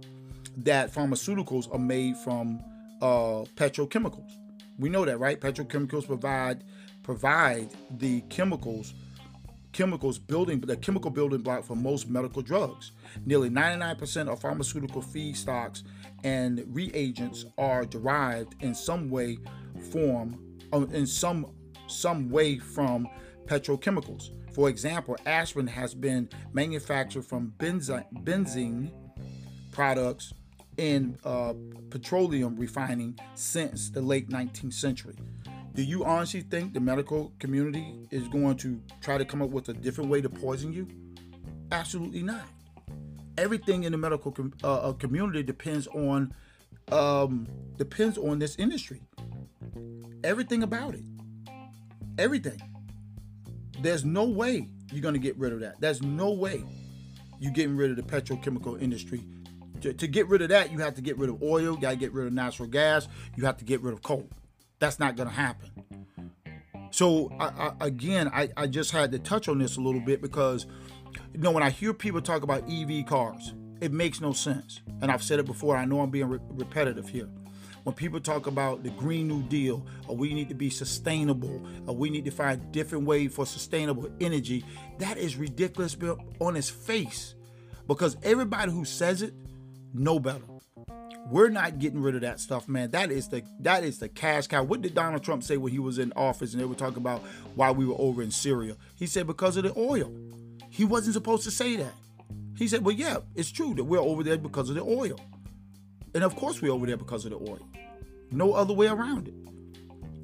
that 0.59 0.93
pharmaceuticals 0.93 1.73
are 1.73 1.79
made 1.79 2.17
from 2.19 2.63
uh, 3.01 3.45
petrochemicals. 3.57 4.31
We 4.79 4.89
know 4.89 5.05
that, 5.05 5.19
right? 5.19 5.41
Petrochemicals 5.41 6.07
provide 6.07 6.65
provide 7.03 7.69
the 7.99 8.21
chemicals 8.23 8.95
chemicals 9.73 10.19
building 10.19 10.61
the 10.61 10.77
chemical 10.77 11.11
building 11.11 11.41
block 11.41 11.65
for 11.65 11.75
most 11.75 12.09
medical 12.09 12.43
drugs. 12.43 12.93
Nearly 13.25 13.51
99% 13.51 14.29
of 14.29 14.41
pharmaceutical 14.41 15.03
feedstocks 15.03 15.83
and 16.25 16.65
reagents 16.69 17.47
are 17.59 17.85
derived 17.85 18.55
in 18.63 18.75
some 18.75 19.11
way 19.11 19.39
form 19.91 20.39
uh, 20.73 20.87
in 20.87 21.07
some 21.07 21.47
some 21.87 22.31
way 22.31 22.59
from 22.59 23.09
petrochemicals. 23.47 24.31
For 24.55 24.69
example, 24.69 25.17
aspirin 25.27 25.67
has 25.67 25.95
been 25.95 26.29
manufactured 26.53 27.25
from 27.25 27.55
benzene, 27.59 28.05
benzene 28.23 28.91
products 29.73 30.33
in 30.77 31.19
uh, 31.25 31.55
petroleum 31.91 32.57
refining 32.57 33.19
since 33.35 33.91
the 33.91 34.01
late 34.01 34.29
19th 34.29 34.75
century. 34.75 35.17
Do 35.75 35.83
you 35.83 36.05
honestly 36.05 36.43
think 36.43 36.75
the 36.75 36.81
medical 36.81 37.33
community 37.39 38.07
is 38.11 38.29
going 38.29 38.57
to 38.59 38.79
try 39.01 39.17
to 39.17 39.25
come 39.25 39.41
up 39.41 39.49
with 39.49 39.71
a 39.71 39.73
different 39.73 40.11
way 40.11 40.21
to 40.21 40.29
poison 40.29 40.71
you? 40.71 40.87
Absolutely 41.71 42.23
not. 42.23 42.45
Everything 43.39 43.85
in 43.85 43.93
the 43.93 43.99
medical 43.99 44.33
com- 44.33 44.53
uh, 44.63 44.91
uh, 44.91 44.93
community 44.93 45.43
depends 45.43 45.87
on 45.87 46.35
um, 46.91 47.47
depends 47.79 48.19
on 48.19 48.39
this 48.39 48.57
industry. 48.57 49.01
Everything 50.23 50.63
about 50.63 50.95
it. 50.95 51.05
Everything. 52.19 52.61
There's 53.81 54.05
no 54.05 54.25
way 54.25 54.69
you're 54.93 55.01
going 55.01 55.15
to 55.15 55.21
get 55.21 55.39
rid 55.39 55.55
of 55.55 55.61
that. 55.61 55.81
There's 55.81 56.03
no 56.03 56.33
way 56.33 56.63
you're 57.41 57.53
getting 57.53 57.77
rid 57.77 57.91
of 57.91 57.97
the 57.97 58.03
petrochemical 58.03 58.81
industry. 58.81 59.25
To, 59.81 59.95
to 59.95 60.07
get 60.07 60.29
rid 60.29 60.43
of 60.43 60.51
that, 60.51 60.71
you 60.71 60.79
have 60.79 60.95
to 60.97 61.01
get 61.01 61.17
rid 61.17 61.31
of 61.31 61.43
oil, 61.43 61.75
you 61.75 61.81
got 61.81 61.91
to 61.91 61.97
get 61.97 62.13
rid 62.13 62.27
of 62.27 62.35
natural 62.35 62.69
gas, 62.69 63.09
you 63.37 63.47
have 63.47 63.57
to 63.57 63.65
get 63.65 63.81
rid 63.81 63.95
of 63.95 64.03
coal. 64.03 64.29
That's 64.83 64.99
not 64.99 65.15
going 65.15 65.29
to 65.29 65.35
happen. 65.35 65.71
So 66.91 67.31
I, 67.39 67.47
I, 67.47 67.87
again, 67.87 68.27
I, 68.35 68.49
I 68.57 68.67
just 68.67 68.91
had 68.91 69.13
to 69.13 69.21
touch 69.21 69.47
on 69.47 69.61
this 69.61 69.77
a 69.77 69.81
little 69.81 70.01
bit 70.01 70.21
because 70.21 70.67
you 71.33 71.39
know 71.39 71.53
when 71.53 71.63
I 71.63 71.71
hear 71.71 71.95
people 71.95 72.21
talk 72.21 72.43
about 72.43 72.69
EV 72.69 73.07
cars, 73.07 73.55
it 73.81 73.93
makes 73.93 74.21
no 74.21 74.33
sense. 74.33 74.81
And 75.01 75.09
I've 75.09 75.23
said 75.23 75.39
it 75.39 75.47
before. 75.47 75.77
I 75.77 75.85
know 75.85 76.01
I'm 76.01 76.11
being 76.11 76.29
re- 76.29 76.41
repetitive 76.49 77.09
here. 77.09 77.29
When 77.85 77.95
people 77.95 78.19
talk 78.19 78.49
about 78.49 78.83
the 78.83 78.91
Green 78.91 79.29
New 79.29 79.45
Deal, 79.45 79.87
or 80.09 80.17
we 80.17 80.35
need 80.35 80.49
to 80.49 80.55
be 80.57 80.69
sustainable, 80.69 81.65
or 81.87 81.95
we 81.95 82.11
need 82.11 82.25
to 82.25 82.33
find 82.33 82.73
different 82.73 83.05
ways 83.05 83.33
for 83.33 83.47
sustainable 83.47 84.11
energy, 84.21 84.65
that 84.99 85.17
is 85.17 85.37
ridiculous 85.37 85.97
on 86.41 86.57
its 86.57 86.69
face. 86.69 87.37
Because 87.87 88.17
everybody 88.25 88.73
who 88.73 88.85
says 88.85 89.23
it 89.23 89.33
know 89.95 90.19
better. 90.19 90.52
We're 91.27 91.49
not 91.49 91.79
getting 91.79 92.03
rid 92.03 92.15
of 92.15 92.21
that 92.23 92.41
stuff, 92.41 92.69
man. 92.69 92.91
That 92.91 93.11
is 93.11 93.29
the 93.29 93.43
that 93.61 93.85
is 93.85 93.99
the 93.99 94.09
cash 94.09 94.49
cow. 94.49 94.63
What 94.63 94.83
did 94.83 94.95
Donald 94.95 95.23
Trump 95.23 95.43
say 95.43 95.57
when 95.57 95.73
he 95.73 95.79
was 95.79 95.99
in 95.99 96.13
office 96.15 96.53
and 96.53 96.61
they 96.61 96.67
were 96.67 96.75
talking 96.75 96.99
about 96.99 97.21
why 97.55 97.71
we 97.71 97.87
were 97.87 97.95
over 97.99 98.23
in 98.23 98.31
Syria? 98.31 98.77
He 98.97 99.07
said 99.07 99.27
because 99.27 99.57
of 99.57 99.65
the 99.65 99.73
oil. 99.77 100.13
He 100.69 100.85
wasn't 100.85 101.15
supposed 101.15 101.45
to 101.45 101.51
say 101.51 101.77
that. 101.77 101.93
He 102.57 102.67
said, 102.69 102.85
Well, 102.85 102.95
yeah, 102.95 103.19
it's 103.35 103.51
true 103.51 103.75
that 103.75 103.85
we're 103.85 104.01
over 104.01 104.23
there 104.23 104.37
because 104.37 104.69
of 104.69 104.77
the 104.77 104.83
oil. 104.83 105.19
And 106.15 106.25
of 106.25 106.37
course 106.37 106.61
we're 106.61 106.73
over 106.73 106.87
there 106.87 106.97
because 106.97 107.25
of 107.25 107.31
the 107.31 107.39
oil. 107.39 107.67
No 108.31 108.55
other 108.55 108.75
way 108.75 108.87
around 108.89 109.29
it. 109.29 109.35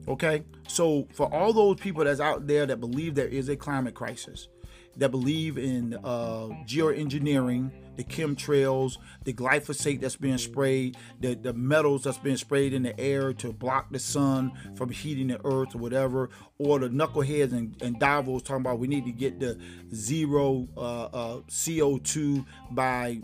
Okay? 0.09 0.45
So 0.67 1.07
for 1.13 1.33
all 1.33 1.53
those 1.53 1.77
people 1.77 2.05
that's 2.05 2.21
out 2.21 2.47
there 2.47 2.67
that 2.67 2.81
believe 2.81 3.15
there 3.15 3.29
is 3.29 3.49
a 3.49 3.57
climate 3.57 3.95
crisis, 3.95 4.49
that 4.97 5.11
believe 5.11 5.59
in 5.59 5.95
uh, 6.03 6.49
geoengineering, 6.67 7.71
the 7.99 8.05
chemtrails, 8.05 8.97
the 9.25 9.33
glyphosate 9.33 10.01
that's 10.01 10.15
being 10.15 10.39
sprayed, 10.39 10.97
the, 11.19 11.35
the 11.35 11.53
metals 11.53 12.05
that's 12.05 12.17
being 12.17 12.37
sprayed 12.37 12.73
in 12.73 12.85
the 12.85 12.99
air 12.99 13.33
to 13.33 13.53
block 13.53 13.91
the 13.91 13.99
sun 13.99 14.53
from 14.77 14.89
heating 14.89 15.27
the 15.27 15.45
earth 15.45 15.75
or 15.75 15.79
whatever, 15.79 16.31
or 16.59 16.79
the 16.79 16.89
knuckleheads 16.89 17.53
and, 17.53 17.77
and 17.83 17.99
Davos 17.99 18.43
talking 18.43 18.61
about 18.61 18.79
we 18.79 18.87
need 18.87 19.05
to 19.05 19.11
get 19.11 19.41
the 19.41 19.59
zero 19.93 20.69
uh, 20.77 21.07
uh, 21.07 21.41
CO2 21.49 22.47
by 22.71 23.21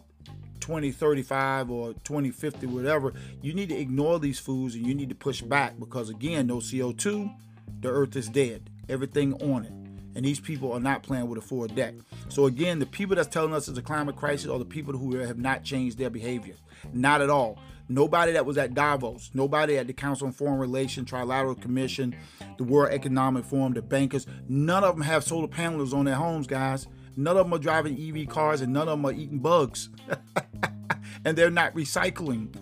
2035 0.59 1.71
or 1.71 1.93
2050, 1.93 2.67
whatever, 2.67 3.15
you 3.43 3.55
need 3.55 3.69
to 3.69 3.77
ignore 3.77 4.19
these 4.19 4.41
foods 4.41 4.75
and 4.75 4.85
you 4.85 4.95
need 4.95 5.09
to 5.09 5.15
push 5.15 5.41
back 5.41 5.79
because, 5.79 6.11
again, 6.11 6.49
no 6.49 6.57
CO2, 6.57 7.33
the 7.81 7.89
earth 7.89 8.17
is 8.17 8.29
dead. 8.29 8.71
Everything 8.89 9.35
on 9.35 9.65
it. 9.67 9.84
And 10.15 10.25
these 10.25 10.41
people 10.41 10.73
are 10.73 10.81
not 10.81 11.03
playing 11.03 11.29
with 11.29 11.39
a 11.39 11.43
full 11.43 11.67
deck. 11.67 11.95
So, 12.29 12.47
again, 12.47 12.79
the 12.79 12.87
people 12.87 13.17
that's 13.17 13.29
telling 13.29 13.53
us 13.53 13.69
it's 13.69 13.79
a 13.79 13.83
climate 13.83 14.17
crisis 14.17 14.49
are 14.49 14.59
the 14.59 14.65
people 14.65 14.97
who 14.97 15.17
have 15.17 15.39
not 15.39 15.65
changed 15.65 15.99
their 15.99 16.11
behavior. 16.11 16.55
Not 16.93 17.21
at 17.21 17.31
all. 17.31 17.59
Nobody 17.89 18.33
that 18.33 18.47
was 18.47 18.57
at 18.57 18.73
Davos, 18.73 19.31
nobody 19.35 19.77
at 19.77 19.87
the 19.87 19.93
Council 19.93 20.27
on 20.27 20.33
Foreign 20.33 20.59
Relations, 20.59 21.11
Trilateral 21.11 21.61
Commission, 21.61 22.17
the 22.57 22.65
World 22.65 22.93
Economic 22.93 23.45
Forum, 23.45 23.75
the 23.75 23.83
bankers, 23.83 24.27
none 24.49 24.85
of 24.85 24.95
them 24.95 25.05
have 25.05 25.23
solar 25.23 25.49
panels 25.49 25.93
on 25.93 26.07
their 26.07 26.15
homes, 26.15 26.47
guys. 26.47 26.87
None 27.17 27.37
of 27.37 27.45
them 27.45 27.55
are 27.55 27.59
driving 27.59 27.97
EV 28.01 28.29
cars 28.29 28.61
and 28.63 28.73
none 28.73 28.89
of 28.89 28.99
them 28.99 29.05
are 29.05 29.13
eating 29.13 29.39
bugs. 29.39 29.91
and 31.25 31.37
they're 31.37 31.51
not 31.51 31.75
recycling. 31.75 32.55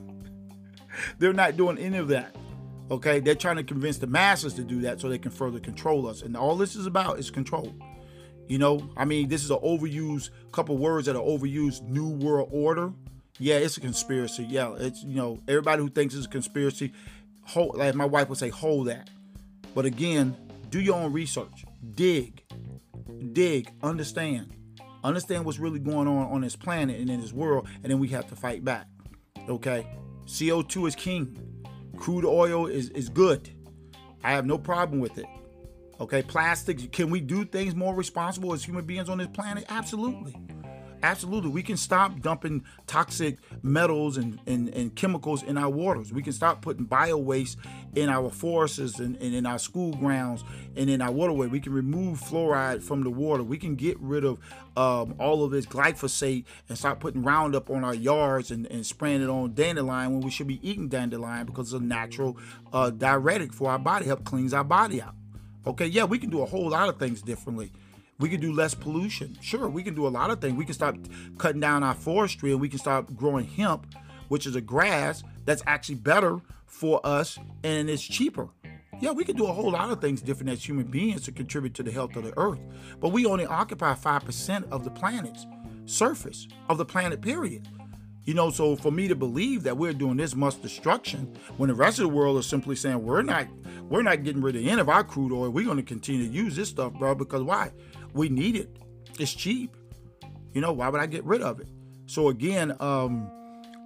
They're 1.18 1.32
not 1.32 1.56
doing 1.56 1.78
any 1.78 1.98
of 1.98 2.08
that. 2.08 2.34
Okay, 2.92 3.20
they're 3.20 3.35
trying 3.35 3.57
to 3.57 3.64
convince 3.64 3.96
the 3.98 4.07
masses 4.07 4.55
to 4.55 4.62
do 4.62 4.83
that 4.83 5.00
so 5.00 5.09
they 5.09 5.18
can 5.18 5.31
further 5.31 5.59
control 5.59 6.07
us. 6.07 6.22
And 6.22 6.37
all 6.37 6.57
this 6.57 6.76
is 6.76 6.87
about 6.87 7.18
is 7.18 7.31
control. 7.31 7.74
You 8.48 8.59
know, 8.59 8.90
I 8.96 9.05
mean, 9.07 9.28
this 9.28 9.42
is 9.42 9.50
an 9.50 9.59
overused 9.59 10.28
couple 10.52 10.76
words 10.76 11.07
that 11.07 11.16
are 11.16 11.22
overused 11.22 11.83
new 11.88 12.11
world 12.11 12.50
order. 12.52 12.92
Yeah, 13.38 13.57
it's 13.57 13.78
a 13.78 13.81
conspiracy. 13.81 14.44
Yeah, 14.44 14.74
it's 14.78 15.02
you 15.02 15.16
know, 15.16 15.40
everybody 15.48 15.83
who 15.83 15.88
thinks 15.88 16.14
it's 16.14 16.26
a 16.26 16.28
conspiracy, 16.28 16.92
hold 17.44 17.78
like 17.78 17.94
my 17.94 18.05
wife 18.05 18.28
would 18.28 18.38
say, 18.38 18.50
hold 18.50 18.88
that. 18.88 19.09
But 19.74 19.87
again, 19.87 20.37
do 20.68 20.78
your 20.78 20.96
own 20.96 21.12
research. 21.12 21.64
Dig. 21.94 22.44
Dig, 23.33 23.72
understand 23.83 24.55
understand 25.05 25.44
what's 25.44 25.59
really 25.59 25.78
going 25.78 26.09
on 26.09 26.31
on 26.31 26.40
this 26.42 26.57
planet 26.57 27.00
and 27.00 27.11
in 27.11 27.20
this 27.20 27.33
world, 27.33 27.68
and 27.83 27.90
then 27.90 27.98
we 27.98 28.09
have 28.09 28.28
to 28.28 28.37
fight 28.37 28.64
back. 28.64 28.87
Okay? 29.48 29.87
CO2 30.26 30.88
is 30.88 30.94
king. 30.94 31.51
Crude 31.96 32.24
oil 32.24 32.66
is, 32.66 32.90
is 32.90 33.09
good. 33.09 33.50
I 34.24 34.33
have 34.33 34.46
no 34.46 34.59
problem 34.59 35.00
with 35.00 35.18
it. 35.18 35.26
Okay, 36.00 36.22
plastics, 36.22 36.87
can 36.90 37.11
we 37.11 37.20
do 37.20 37.44
things 37.44 37.74
more 37.74 37.94
responsible 37.94 38.52
as 38.52 38.64
human 38.64 38.85
beings 38.85 39.09
on 39.09 39.18
this 39.18 39.28
planet? 39.28 39.64
Absolutely. 39.68 40.35
Absolutely. 41.02 41.50
We 41.50 41.64
can 41.64 41.76
stop 41.76 42.20
dumping 42.20 42.62
toxic 42.86 43.38
metals 43.62 44.16
and, 44.16 44.38
and, 44.46 44.68
and 44.68 44.94
chemicals 44.94 45.42
in 45.42 45.58
our 45.58 45.68
waters. 45.68 46.12
We 46.12 46.22
can 46.22 46.32
stop 46.32 46.62
putting 46.62 46.84
bio 46.84 47.16
waste 47.16 47.58
in 47.96 48.08
our 48.08 48.30
forests 48.30 49.00
and, 49.00 49.16
and 49.16 49.34
in 49.34 49.44
our 49.44 49.58
school 49.58 49.94
grounds 49.94 50.44
and 50.76 50.88
in 50.88 51.02
our 51.02 51.10
waterway. 51.10 51.48
We 51.48 51.58
can 51.58 51.72
remove 51.72 52.20
fluoride 52.20 52.84
from 52.84 53.02
the 53.02 53.10
water. 53.10 53.42
We 53.42 53.58
can 53.58 53.74
get 53.74 53.98
rid 53.98 54.24
of 54.24 54.38
um, 54.76 55.16
all 55.18 55.42
of 55.42 55.50
this 55.50 55.66
glyphosate 55.66 56.44
and 56.68 56.78
stop 56.78 57.00
putting 57.00 57.22
Roundup 57.22 57.68
on 57.68 57.82
our 57.82 57.94
yards 57.94 58.52
and, 58.52 58.66
and 58.66 58.86
spraying 58.86 59.22
it 59.22 59.28
on 59.28 59.54
dandelion 59.54 60.12
when 60.12 60.20
we 60.20 60.30
should 60.30 60.46
be 60.46 60.60
eating 60.68 60.88
dandelion 60.88 61.46
because 61.46 61.72
it's 61.72 61.82
a 61.82 61.84
natural 61.84 62.38
uh, 62.72 62.90
diuretic 62.90 63.52
for 63.52 63.70
our 63.72 63.78
body, 63.78 64.06
help 64.06 64.24
cleans 64.24 64.54
our 64.54 64.64
body 64.64 65.02
out. 65.02 65.14
Okay, 65.66 65.86
yeah, 65.86 66.04
we 66.04 66.18
can 66.18 66.30
do 66.30 66.42
a 66.42 66.46
whole 66.46 66.70
lot 66.70 66.88
of 66.88 66.98
things 66.98 67.22
differently. 67.22 67.72
We 68.22 68.28
can 68.28 68.40
do 68.40 68.52
less 68.52 68.72
pollution. 68.72 69.37
Sure, 69.40 69.68
we 69.68 69.82
can 69.82 69.96
do 69.96 70.06
a 70.06 70.08
lot 70.08 70.30
of 70.30 70.40
things. 70.40 70.56
We 70.56 70.64
can 70.64 70.74
stop 70.74 70.96
cutting 71.38 71.61
down 71.61 71.82
our 71.82 71.92
forestry 71.92 72.52
and 72.52 72.61
we 72.61 72.68
can 72.68 72.78
start 72.78 73.16
growing 73.16 73.46
hemp, 73.46 73.96
which 74.28 74.46
is 74.46 74.54
a 74.54 74.61
grass 74.61 75.24
that's 75.44 75.61
actually 75.66 75.96
better 75.96 76.40
for 76.64 77.04
us 77.04 77.37
and 77.64 77.90
it's 77.90 78.02
cheaper. 78.02 78.48
Yeah, 79.00 79.11
we 79.11 79.24
can 79.24 79.35
do 79.35 79.46
a 79.46 79.52
whole 79.52 79.72
lot 79.72 79.90
of 79.90 80.00
things 80.00 80.22
different 80.22 80.50
as 80.50 80.64
human 80.64 80.87
beings 80.87 81.22
to 81.22 81.32
contribute 81.32 81.74
to 81.74 81.82
the 81.82 81.90
health 81.90 82.14
of 82.14 82.22
the 82.22 82.32
earth. 82.38 82.61
But 83.00 83.08
we 83.08 83.26
only 83.26 83.44
occupy 83.44 83.94
5% 83.94 84.70
of 84.70 84.85
the 84.85 84.90
planet's 84.90 85.44
surface 85.87 86.46
of 86.68 86.78
the 86.78 86.85
planet, 86.85 87.20
period. 87.22 87.66
You 88.24 88.35
know, 88.35 88.50
so 88.50 88.76
for 88.76 88.92
me 88.92 89.08
to 89.08 89.16
believe 89.16 89.64
that 89.64 89.76
we're 89.76 89.92
doing 89.92 90.16
this 90.16 90.37
much 90.37 90.62
destruction 90.62 91.37
when 91.56 91.68
the 91.68 91.74
rest 91.74 91.98
of 91.98 92.04
the 92.04 92.14
world 92.14 92.38
is 92.38 92.46
simply 92.46 92.76
saying 92.76 93.02
we're 93.02 93.22
not 93.22 93.48
we're 93.88 94.02
not 94.02 94.22
getting 94.22 94.40
rid 94.40 94.54
of 94.54 94.64
any 94.64 94.80
of 94.80 94.88
our 94.88 95.02
crude 95.02 95.32
oil, 95.32 95.50
we're 95.50 95.64
going 95.64 95.76
to 95.76 95.82
continue 95.82 96.28
to 96.28 96.32
use 96.32 96.54
this 96.54 96.68
stuff, 96.68 96.92
bro, 96.94 97.16
because 97.16 97.42
why? 97.42 97.72
We 98.12 98.29
need 98.29 98.57
it. 98.57 98.77
It's 99.18 99.33
cheap. 99.33 99.77
You 100.53 100.61
know, 100.61 100.72
why 100.72 100.88
would 100.88 101.01
I 101.01 101.07
get 101.07 101.25
rid 101.25 101.42
of 101.42 101.61
it? 101.61 101.68
So 102.07 102.29
again, 102.29 102.77
um, 102.81 103.31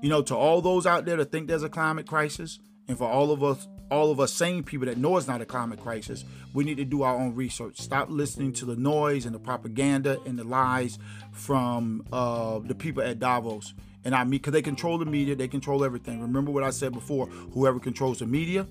you 0.03 0.09
know, 0.09 0.23
to 0.23 0.37
all 0.37 0.61
those 0.61 0.87
out 0.87 1.05
there 1.05 1.17
that 1.17 1.31
think 1.31 1.49
there's 1.49 1.63
a 1.63 1.69
climate 1.69 2.07
crisis, 2.07 2.59
and 2.89 2.99
for 2.99 3.09
all 3.09 3.31
of 3.31 3.43
us, 3.43 3.69
all 3.91 4.11
of 4.11 4.19
us 4.19 4.33
sane 4.33 4.63
people 4.63 4.87
that 4.87 4.99
know 4.99 5.17
it's 5.17 5.29
not 5.29 5.41
a 5.41 5.47
climate 5.47 5.81
crisis, 5.81 6.25
we 6.53 6.65
need 6.65 6.77
to 6.77 6.85
do 6.85 7.03
our 7.03 7.17
own 7.17 7.35
research. 7.35 7.79
Stop 7.79 8.11
listening 8.11 8.53
to 8.55 8.65
the 8.65 8.77
noise 8.77 9.27
and 9.27 9.35
the 9.35 9.39
propaganda 9.39 10.21
and 10.27 10.39
the 10.39 10.45
lies 10.45 10.99
from 11.33 12.05
uh, 12.13 12.59
the 12.59 12.75
people 12.75 13.03
at 13.03 13.19
Davos. 13.19 13.75
And 14.05 14.15
I 14.15 14.25
mean, 14.25 14.31
because 14.31 14.53
they 14.53 14.63
control 14.63 14.99
the 14.99 15.07
media, 15.07 15.35
they 15.35 15.49
control 15.49 15.85
everything. 15.85 16.21
Remember 16.21 16.51
what 16.51 16.63
I 16.65 16.71
said 16.71 16.93
before: 16.93 17.27
whoever 17.27 17.79
controls 17.79 18.19
the 18.21 18.27
media 18.27 18.67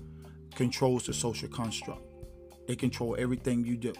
controls 0.54 1.06
the 1.06 1.12
social 1.12 1.48
construct. 1.48 2.02
They 2.66 2.76
control 2.76 3.16
everything 3.18 3.64
you 3.64 3.76
do. 3.76 3.92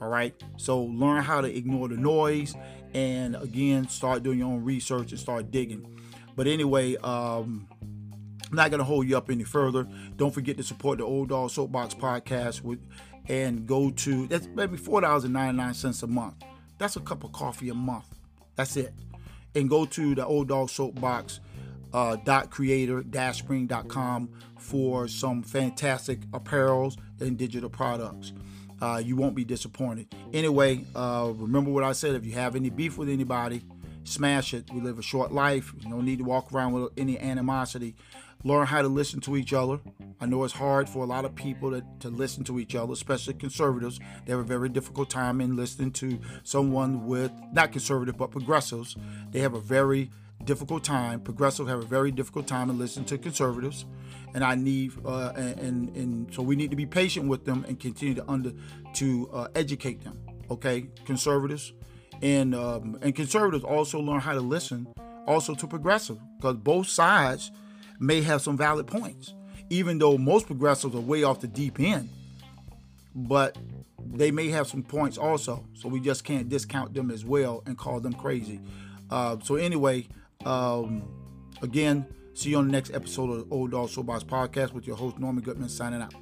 All 0.00 0.08
right. 0.08 0.34
So 0.56 0.82
learn 0.82 1.22
how 1.22 1.40
to 1.40 1.54
ignore 1.54 1.88
the 1.88 1.96
noise 1.96 2.54
and 2.94 3.36
again, 3.36 3.88
start 3.88 4.22
doing 4.22 4.38
your 4.38 4.48
own 4.48 4.64
research 4.64 5.10
and 5.10 5.20
start 5.20 5.50
digging. 5.50 5.98
But 6.36 6.46
anyway, 6.46 6.96
um, 6.96 7.68
I'm 8.50 8.56
not 8.56 8.70
going 8.70 8.78
to 8.78 8.84
hold 8.84 9.08
you 9.08 9.16
up 9.16 9.30
any 9.30 9.44
further. 9.44 9.86
Don't 10.16 10.32
forget 10.32 10.56
to 10.56 10.62
support 10.62 10.98
the 10.98 11.04
Old 11.04 11.28
Dog 11.28 11.50
Soapbox 11.50 11.94
podcast 11.94 12.62
with 12.62 12.80
and 13.28 13.66
go 13.66 13.90
to 13.90 14.26
that's 14.26 14.48
maybe 14.54 14.78
four 14.78 15.02
dollars 15.02 15.24
and 15.24 15.34
ninety 15.34 15.56
nine 15.56 15.74
cents 15.74 16.02
a 16.02 16.06
month. 16.06 16.36
That's 16.78 16.96
a 16.96 17.00
cup 17.00 17.24
of 17.24 17.32
coffee 17.32 17.68
a 17.68 17.74
month. 17.74 18.06
That's 18.56 18.76
it. 18.76 18.94
And 19.54 19.68
go 19.68 19.84
to 19.84 20.14
the 20.14 20.24
Old 20.24 20.48
Dog 20.48 20.70
Soapbox 20.70 21.40
uh, 21.92 22.16
dot 22.24 22.50
creator 22.50 23.02
dash 23.02 23.38
spring.com 23.38 24.30
for 24.58 25.08
some 25.08 25.42
fantastic 25.42 26.20
apparels 26.30 26.96
and 27.20 27.36
digital 27.36 27.68
products 27.68 28.32
uh, 28.80 29.02
you 29.04 29.16
won't 29.16 29.34
be 29.34 29.44
disappointed. 29.44 30.08
Anyway, 30.32 30.84
uh, 30.94 31.32
remember 31.34 31.70
what 31.70 31.84
I 31.84 31.92
said. 31.92 32.14
If 32.14 32.24
you 32.24 32.32
have 32.32 32.56
any 32.56 32.70
beef 32.70 32.98
with 32.98 33.08
anybody, 33.08 33.62
smash 34.04 34.54
it. 34.54 34.70
We 34.72 34.80
live 34.80 34.98
a 34.98 35.02
short 35.02 35.32
life. 35.32 35.72
You 35.80 35.90
don't 35.90 36.04
need 36.04 36.18
to 36.18 36.24
walk 36.24 36.52
around 36.52 36.72
with 36.72 36.92
any 36.96 37.18
animosity. 37.18 37.94
Learn 38.44 38.66
how 38.66 38.82
to 38.82 38.88
listen 38.88 39.20
to 39.22 39.36
each 39.36 39.52
other. 39.52 39.80
I 40.20 40.26
know 40.26 40.44
it's 40.44 40.54
hard 40.54 40.88
for 40.88 41.02
a 41.02 41.06
lot 41.06 41.24
of 41.24 41.34
people 41.34 41.72
to, 41.72 41.84
to 42.00 42.08
listen 42.08 42.44
to 42.44 42.60
each 42.60 42.76
other, 42.76 42.92
especially 42.92 43.34
conservatives. 43.34 43.98
They 44.24 44.32
have 44.32 44.40
a 44.40 44.44
very 44.44 44.68
difficult 44.68 45.10
time 45.10 45.40
in 45.40 45.56
listening 45.56 45.90
to 45.92 46.20
someone 46.44 47.06
with, 47.06 47.32
not 47.52 47.72
conservative, 47.72 48.16
but 48.16 48.30
progressives. 48.30 48.96
They 49.32 49.40
have 49.40 49.54
a 49.54 49.60
very 49.60 50.10
difficult 50.44 50.84
time. 50.84 51.20
Progressives 51.20 51.68
have 51.68 51.80
a 51.80 51.86
very 51.86 52.10
difficult 52.10 52.46
time 52.46 52.70
in 52.70 52.78
listening 52.78 53.06
to 53.06 53.18
conservatives 53.18 53.84
and 54.34 54.44
I 54.44 54.54
need 54.54 54.92
uh, 55.04 55.32
and, 55.36 55.58
and, 55.58 55.96
and 55.96 56.34
so 56.34 56.42
we 56.42 56.56
need 56.56 56.70
to 56.70 56.76
be 56.76 56.86
patient 56.86 57.28
with 57.28 57.44
them 57.44 57.64
and 57.68 57.78
continue 57.78 58.14
to 58.14 58.30
under 58.30 58.52
to 58.94 59.30
uh, 59.32 59.48
educate 59.54 60.02
them. 60.04 60.18
Okay, 60.50 60.88
conservatives 61.04 61.72
and 62.22 62.54
um, 62.54 62.98
and 63.02 63.14
conservatives 63.14 63.64
also 63.64 64.00
learn 64.00 64.20
how 64.20 64.34
to 64.34 64.40
listen 64.40 64.86
also 65.26 65.54
to 65.54 65.66
progressive 65.66 66.18
because 66.36 66.56
both 66.56 66.88
sides 66.88 67.50
may 68.00 68.22
have 68.22 68.40
some 68.42 68.56
valid 68.56 68.86
points, 68.86 69.34
even 69.70 69.98
though 69.98 70.16
most 70.16 70.46
progressives 70.46 70.94
are 70.94 71.00
way 71.00 71.22
off 71.22 71.40
the 71.40 71.48
deep 71.48 71.80
end. 71.80 72.08
but 73.14 73.56
they 73.98 74.30
may 74.30 74.48
have 74.48 74.66
some 74.66 74.82
points 74.82 75.18
also. 75.18 75.66
So 75.74 75.88
we 75.88 76.00
just 76.00 76.24
can't 76.24 76.48
discount 76.48 76.94
them 76.94 77.10
as 77.10 77.24
well 77.24 77.62
and 77.66 77.76
call 77.76 78.00
them 78.00 78.12
crazy. 78.14 78.60
Uh, 79.10 79.36
so 79.42 79.56
anyway, 79.56 80.06
um, 80.44 81.02
again, 81.62 82.06
see 82.34 82.50
you 82.50 82.58
on 82.58 82.66
the 82.66 82.72
next 82.72 82.94
episode 82.94 83.30
of 83.30 83.48
the 83.48 83.54
Old 83.54 83.72
Dog 83.72 83.88
Soapbox 83.88 84.24
Podcast 84.24 84.72
with 84.72 84.86
your 84.86 84.96
host 84.96 85.18
Norman 85.18 85.42
Goodman 85.42 85.68
signing 85.68 86.02
out. 86.02 86.14